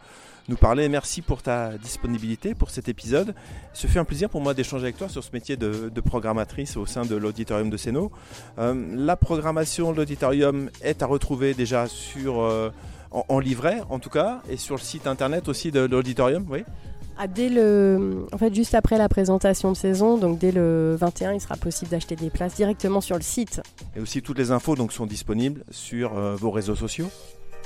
[0.47, 0.89] nous parler.
[0.89, 3.33] Merci pour ta disponibilité pour cet épisode.
[3.73, 6.77] Ce fut un plaisir pour moi d'échanger avec toi sur ce métier de, de programmatrice
[6.77, 8.11] au sein de l'auditorium de Céno.
[8.57, 12.41] Euh, la programmation de l'auditorium est à retrouver déjà sur...
[12.41, 12.71] euh,
[13.11, 16.65] en, en livret en tout cas et sur le site internet aussi de l'auditorium oui
[17.19, 21.33] Ah, dès le, en fait, juste après la présentation de saison, donc dès le 21,
[21.33, 23.61] il sera possible d'acheter des places directement sur le site.
[23.95, 27.07] et aussi toutes les infos donc sont disponibles sur euh, vos réseaux sociaux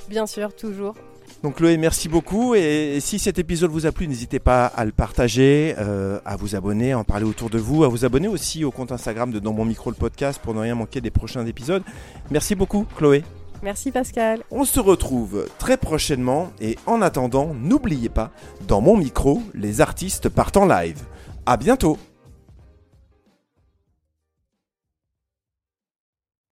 [0.10, 0.96] Bien sûr, toujours.
[1.44, 2.56] Donc Chloé, merci beaucoup.
[2.56, 6.56] Et si cet épisode vous a plu, n'hésitez pas à le partager, euh, à vous
[6.56, 9.40] abonner, à en parler autour de vous, à vous abonner aussi au compte Instagram de
[9.40, 11.84] Dans mon micro le podcast pour ne rien manquer des prochains épisodes.
[12.30, 13.24] Merci beaucoup Chloé.
[13.64, 14.42] Merci Pascal.
[14.50, 18.32] On se retrouve très prochainement et en attendant, n'oubliez pas,
[18.68, 21.00] dans mon micro, les artistes partent en live.
[21.46, 21.98] À bientôt